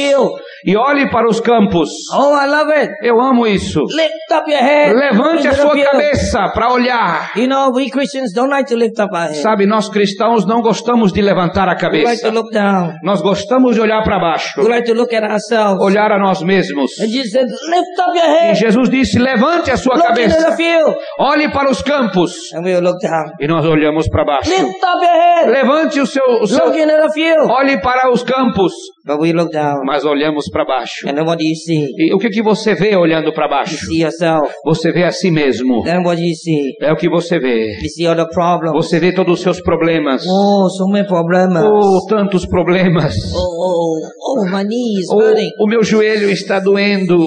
[0.66, 1.90] E olhe para os campos.
[2.14, 2.92] Oh, I love it.
[3.02, 3.82] Eu amo isso.
[3.82, 4.94] Lift up your head.
[4.94, 7.32] Levante a sua cabeça para olhar.
[7.36, 9.36] You know, we Christians don't like to lift up our head.
[9.42, 12.28] Sabe, nós cristãos não gostamos de levantar a We like cabeça.
[12.30, 12.94] to look down.
[13.04, 15.82] Nós gostamos de olhar para baixo, We like to look at ourselves.
[15.82, 16.92] olhar a nós mesmos.
[17.00, 18.56] And Jesus said, lift up your E head.
[18.60, 20.96] Jesus disse: levante a sua Look into the cabeça, field.
[21.20, 22.34] olhe para os campos.
[22.54, 23.32] And we look down.
[23.40, 24.50] E nós olhamos para baixo.
[24.50, 25.50] Lift up your head.
[25.52, 27.52] Levante o seu, o seu Look into the field.
[27.52, 28.74] olhe para os campos,
[29.06, 29.82] But we look down.
[29.86, 31.08] mas olhamos para baixo.
[31.08, 31.86] And what do you see?
[31.98, 33.78] E o que que você vê olhando para You baixo?
[33.86, 34.52] see yourself.
[34.66, 35.84] Você vê a si mesmo.
[35.84, 36.74] Then what do you see?
[36.82, 37.72] É o que você vê.
[37.82, 38.74] You see all the problems.
[38.86, 40.24] Você vê todos os seus problemas.
[40.28, 41.56] Oh, so many problems.
[41.64, 43.14] Oh, tantos problemas.
[43.34, 45.50] Oh, oh, oh, my knee is Oh, hurting.
[45.60, 47.18] o meu joelho está doendo.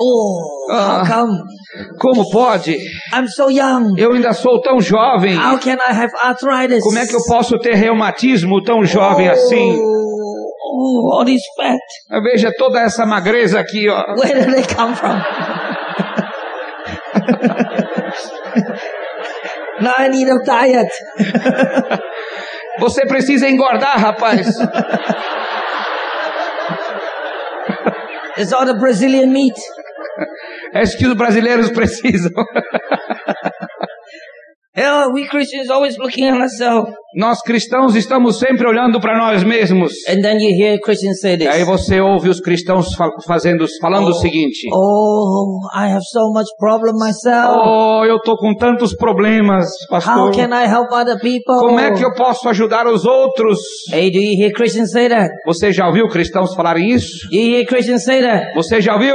[0.00, 1.02] Oh, Ah.
[1.04, 1.38] how come?
[2.00, 2.76] Como pode?
[3.14, 3.94] I'm so young.
[3.96, 5.36] Eu ainda sou tão jovem.
[5.36, 6.82] How can I have arthritis?
[6.82, 9.76] Como é que eu posso ter reumatismo tão jovem assim?
[10.76, 11.78] Oh, all this fat.
[12.20, 14.16] Veja toda essa magreza aqui, ó.
[14.16, 15.22] Where did they come from?
[19.80, 20.90] now I need a diet.
[22.80, 24.48] Você precisa engordar, rapaz.
[28.36, 29.54] It's all the Brazilian meat.
[30.74, 32.32] É isso que os brasileiros precisam.
[34.76, 36.92] Yeah, we Christians always looking at ourselves.
[37.16, 39.92] Nós cristãos estamos sempre olhando para nós mesmos.
[40.08, 41.46] And then you hear Christians say this.
[41.46, 46.48] Aí você ouve os cristãos fa- fazendo, falando o seguinte: Oh, I have so much
[46.58, 47.56] problem myself.
[47.56, 50.32] Oh, eu tô com tantos problemas, How pastor.
[50.34, 51.56] can I help other people?
[51.60, 53.60] Como é que eu posso ajudar os outros?
[53.92, 55.30] Hey, do you hear Christians say that?
[55.46, 57.28] Você já ouviu cristãos falarem isso?
[57.30, 58.52] Do you hear Christians say that?
[58.56, 59.14] Você já ouviu?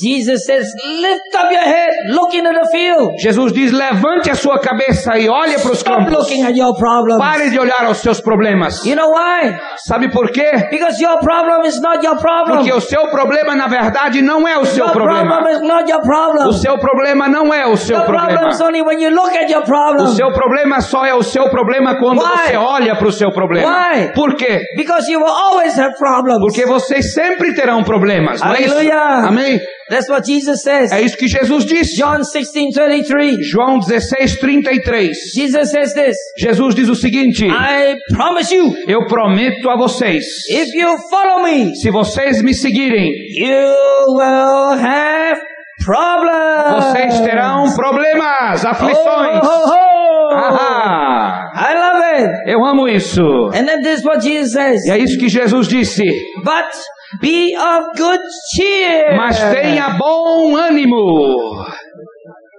[0.00, 0.66] Jesus says,
[1.00, 3.14] lift up your head, look into the field.
[3.18, 6.12] Jesus diz: levante a sua cabeça e olhe para os campos.
[6.12, 7.18] looking at your problems.
[7.18, 8.84] Pare de olhar aos seus problemas.
[8.84, 9.56] You know why?
[9.86, 10.50] Sabe por quê?
[10.70, 12.56] Because your problem is not your problem.
[12.58, 15.50] Porque o seu problema, na verdade, não é o seu Your problem problema.
[15.50, 16.48] is not your problem.
[16.48, 18.52] O seu problema não é o seu Your problem problema.
[18.52, 20.06] is only when you look at your O problem.
[20.14, 22.28] seu problema só é o seu problema quando Why?
[22.50, 23.68] você olha para o seu problema.
[23.68, 24.12] Why?
[24.14, 24.60] Por quê?
[24.76, 26.40] Because you will always have problems.
[26.40, 28.44] Porque vocês sempre terão problemas, é?
[28.44, 28.98] Aleluia.
[29.28, 29.58] Amém?
[29.88, 30.90] That's what Jesus says.
[30.90, 31.96] É isso que Jesus disse.
[31.96, 33.48] John 16, 33.
[33.48, 35.16] João 16, 33.
[35.34, 36.16] Jesus says this.
[36.38, 41.74] Jesus diz o seguinte: I promise you, Eu prometo a vocês, if you follow me,
[41.76, 43.74] se vocês me seguirem, you
[44.08, 45.40] will have
[45.86, 46.84] problems.
[46.84, 49.40] vocês terão problemas, aflições.
[49.42, 50.34] Oh, oh, oh.
[50.34, 52.50] Ah, I love it.
[52.50, 53.22] eu amo isso.
[53.54, 54.84] And then this is what Jesus says.
[54.84, 56.04] E é isso que Jesus disse.
[56.44, 56.72] But
[57.20, 58.20] be of good
[58.54, 59.16] cheer.
[59.16, 61.64] Mas tenha bom ânimo.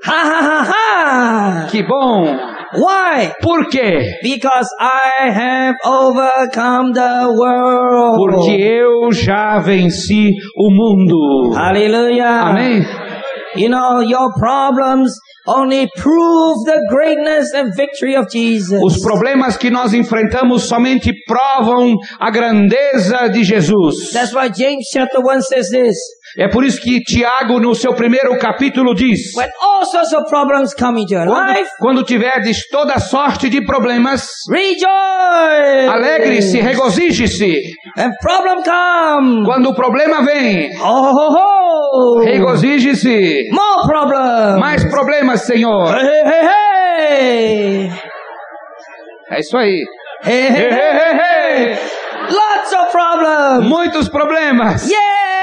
[0.06, 1.68] Ha ha ha ha.
[1.70, 2.26] Que bom.
[2.74, 3.34] Why?
[3.42, 4.16] Por quê?
[4.22, 8.18] Because I have overcome the world.
[8.18, 11.54] Porque eu já venci o mundo.
[11.56, 12.50] Hallelujah.
[12.50, 13.07] Amém?
[13.58, 15.14] You know, your problems
[15.48, 18.82] only prove the greatness and victory of Jesus.
[18.84, 24.12] Os problemas que nós enfrentamos somente provam a grandeza de Jesus.
[24.12, 25.96] That's why James chapter 1 says this.
[26.40, 30.72] É por isso que Tiago, no seu primeiro capítulo, diz: When all sorts of problems
[30.76, 35.88] come into your quando, life, quando tiverdes toda sorte de problemas, rejoice.
[35.90, 37.56] alegre-se, regozije-se.
[38.22, 39.46] Problem come.
[39.46, 42.24] Quando o problema vem, Oh, ho, ho.
[42.24, 43.50] regozije-se.
[43.52, 44.60] More problems.
[44.60, 45.88] Mais problemas, Senhor.
[45.98, 46.48] Hey, hey,
[47.90, 47.92] hey.
[49.32, 49.84] É isso aí.
[50.24, 51.20] Hey, hey, hey, hey.
[51.20, 51.78] hey.
[52.30, 53.68] Lots of problems.
[53.68, 54.88] Muitos problemas.
[54.88, 55.37] Yeah.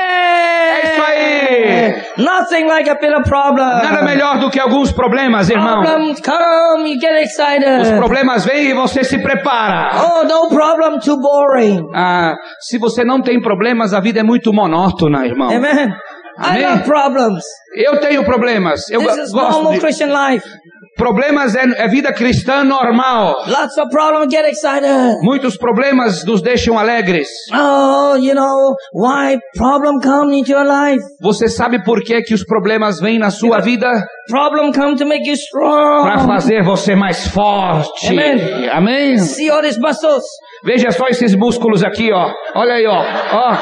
[2.18, 3.66] Nothing like a bit of problem.
[3.66, 5.82] Nada melhor do que alguns problemas, irmão.
[5.82, 7.82] Problems come, you get excited.
[7.82, 9.90] Os problemas vêm e você se prepara.
[9.96, 11.84] Oh, no problem, too boring.
[11.94, 15.50] Ah, se você não tem problemas, a vida é muito monótona, irmão.
[15.50, 15.94] Amen.
[16.36, 16.66] I Amém.
[16.66, 17.44] love problems.
[17.76, 18.88] Eu tenho problemas.
[18.90, 19.80] Eu This is gosto normal de...
[19.80, 20.48] Christian life.
[20.96, 23.34] Problemas é, é vida cristã normal.
[23.48, 25.16] Lots of problems, get excited.
[25.22, 27.28] Muitos problemas nos deixam alegres.
[27.52, 31.02] Oh, you know, why problem come into your life?
[31.20, 33.90] Você sabe por que, que os problemas vêm na sua vida?
[34.28, 36.26] Problem come to make you Para strong.
[36.26, 38.08] fazer você mais forte.
[38.08, 38.68] Amen.
[38.70, 39.18] Amém?
[39.18, 40.22] See all these muscles.
[40.64, 42.30] Veja só esses músculos aqui, ó.
[42.54, 43.02] Olha aí, ó.
[43.32, 43.52] Ó,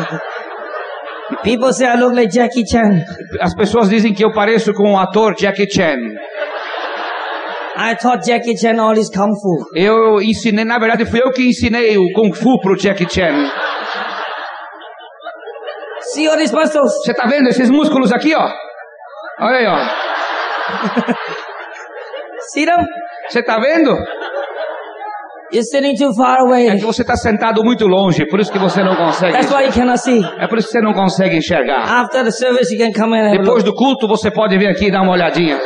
[0.00, 0.33] ó.
[1.42, 3.04] People say I look like Jackie Chan.
[3.40, 5.98] As pessoas dizem que eu pareço com o ator Jackie Chan.
[7.76, 9.66] I taught Jackie Chan all his kung fu.
[9.74, 13.50] Eu ensinei, na verdade, fui eu que ensinei o Kung Fu pro Jackie Chan.
[16.12, 16.92] See all these muscles.
[17.04, 18.48] Você tá vendo esses músculos aqui, ó?
[19.40, 19.78] Olha aí, ó.
[22.52, 22.86] See them?
[23.28, 23.96] Você está vendo?
[25.54, 26.66] You're sitting too far away.
[26.68, 29.34] É que você está sentado muito longe, por isso que você não consegue.
[29.34, 30.20] That's why you cannot see.
[30.40, 31.84] É por isso que você não consegue enxergar.
[32.02, 34.86] After the service, you can come in and Depois do culto, você pode vir aqui
[34.86, 35.56] e dar uma olhadinha.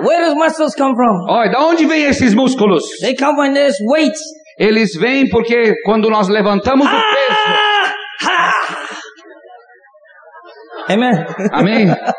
[0.00, 1.32] Where does muscles come from?
[1.32, 2.82] Olha, da onde vêm esses músculos?
[3.00, 4.18] They come when there's weights.
[4.58, 7.58] Eles vêm porque quando nós levantamos o peso.
[8.28, 8.58] Ah!
[10.92, 11.24] Amen.
[11.52, 11.86] Amém?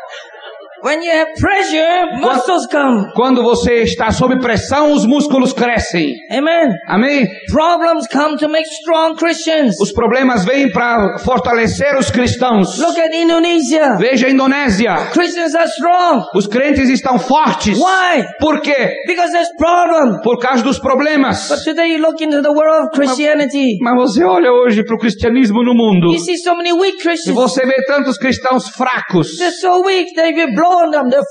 [0.82, 3.12] When you have pressure, muscles come.
[3.14, 6.14] Quando você está sob pressão, os músculos crescem.
[6.30, 6.72] Amen.
[6.88, 7.26] Amém?
[7.50, 9.74] Problems come to make strong Christians.
[9.80, 12.78] Os problemas vêm para fortalecer os cristãos.
[12.78, 13.96] Look at Indonesia.
[13.98, 14.96] Veja a Indonésia.
[15.12, 16.24] Christians are strong.
[16.34, 17.76] Os crentes estão fortes.
[17.76, 18.24] Why?
[18.40, 18.94] Por quê?
[19.06, 20.20] Because there's problem.
[20.22, 21.48] Por causa dos problemas.
[21.48, 23.76] But today you look into the world of Christianity.
[23.82, 27.02] Mas você olha hoje para o cristianismo no mundo You see so many weak e
[27.02, 27.34] Christians.
[27.34, 29.36] você vê tantos cristãos fracos.
[29.36, 30.54] They're so weak, they get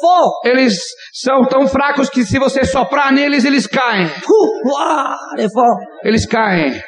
[0.01, 0.31] fall.
[0.45, 0.75] Eles
[1.13, 4.07] são tão fracos que se você soprar neles, eles caem.
[5.35, 5.77] They fall.
[6.03, 6.79] Eles caem.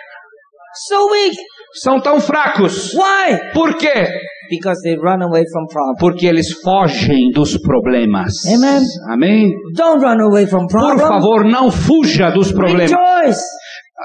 [1.74, 2.94] São tão fracos.
[2.94, 3.52] Why?
[3.54, 4.08] Por quê?
[4.50, 5.98] Because they run away from problems.
[6.00, 8.34] Porque eles fogem dos problemas.
[8.46, 8.82] Amen.
[9.10, 9.50] Amém?
[9.76, 11.02] Don't run away from Por problems.
[11.08, 12.92] favor, não fuja dos problemas.
[12.92, 13.42] Rejoice.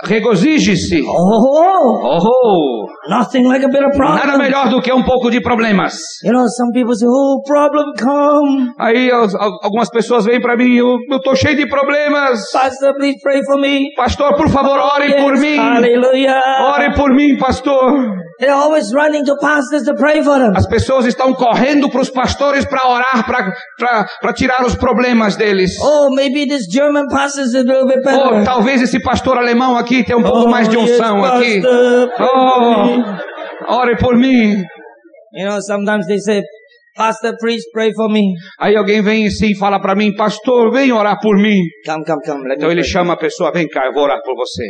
[0.05, 1.01] Regozije-se.
[1.07, 4.38] Oh, Oh, nothing like a bit of nada problem.
[4.38, 5.94] melhor do que um pouco de problemas.
[6.22, 8.72] You know, some people say, oh, problem come.
[8.78, 12.40] Aí as- al- algumas pessoas vêm para mim, eu, eu tô cheio de problemas.
[12.53, 13.86] Pastor, please pray for me.
[13.97, 15.57] Pastor, por favor, ore Yes, por mim.
[15.57, 16.40] Hallelujah.
[16.74, 18.16] Ore por mim, pastor.
[18.39, 20.53] They're always running to pastors to pray for them.
[20.55, 23.26] As pessoas estão correndo para os pastores para orar,
[24.20, 25.72] para tirar os problemas deles.
[25.80, 28.45] Oh, maybe this German pastor is a little bit better.
[28.45, 31.62] talvez esse pastor alemão aqui tenha um pouco mais de Oh, yes, unção aqui.
[31.62, 32.11] pastor.
[33.68, 34.62] Oh, ore por mim.
[35.32, 36.43] You know, sometimes they say,
[36.97, 38.34] Pastor, please pray for me.
[38.59, 41.59] Aí alguém vem assim e fala para mim, pastor, vem orar por mim.
[41.84, 42.55] Come, come, come.
[42.55, 44.64] Então ele chama a pessoa, vem cá, eu vou orar por você.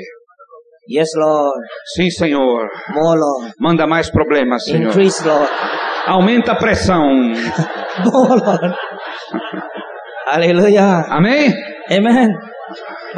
[0.88, 1.60] Yes, Lord.
[1.96, 2.68] Sim, Senhor.
[2.94, 3.52] More, Lord.
[3.60, 4.88] Manda mais problemas, Senhor.
[4.90, 5.50] Increase, Lord.
[6.06, 7.02] Aumenta a pressão.
[8.04, 8.74] More, Lord.
[10.26, 11.04] Hallelujah.
[11.08, 11.52] Amém?
[11.90, 12.28] Amen.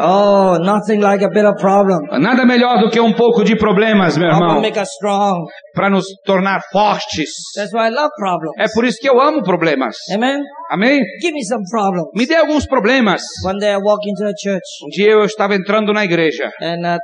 [0.01, 1.99] Oh, nothing like a bit of problem.
[2.21, 5.45] Nada melhor do que um pouco de problemas, meu irmão, make us strong.
[5.79, 7.31] Para nos tornar fortes.
[7.55, 8.55] That's why I love problems.
[8.59, 9.95] É por isso que eu amo problemas.
[10.13, 10.41] Amen.
[10.69, 10.99] Amém?
[11.23, 12.09] Give me some problems.
[12.17, 13.23] Me dê alguns problemas.
[13.45, 16.99] One day I walk into a church Um dia eu estava entrando na igreja uh,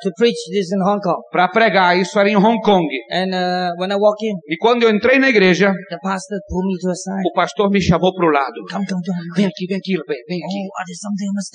[1.30, 2.84] para pregar, isso era em Hong Kong.
[3.12, 6.66] And uh, when I walk in, E quando eu entrei na igreja, the pastor pulled
[6.66, 7.22] me to a side.
[7.28, 8.54] o pastor me chamou para o lado.
[8.72, 9.20] Come, come, come.
[9.36, 10.66] Vem aqui, vem aqui, vem, vem aqui.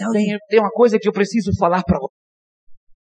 [0.08, 2.19] Oh, tem uma coisa que eu preciso falar para você.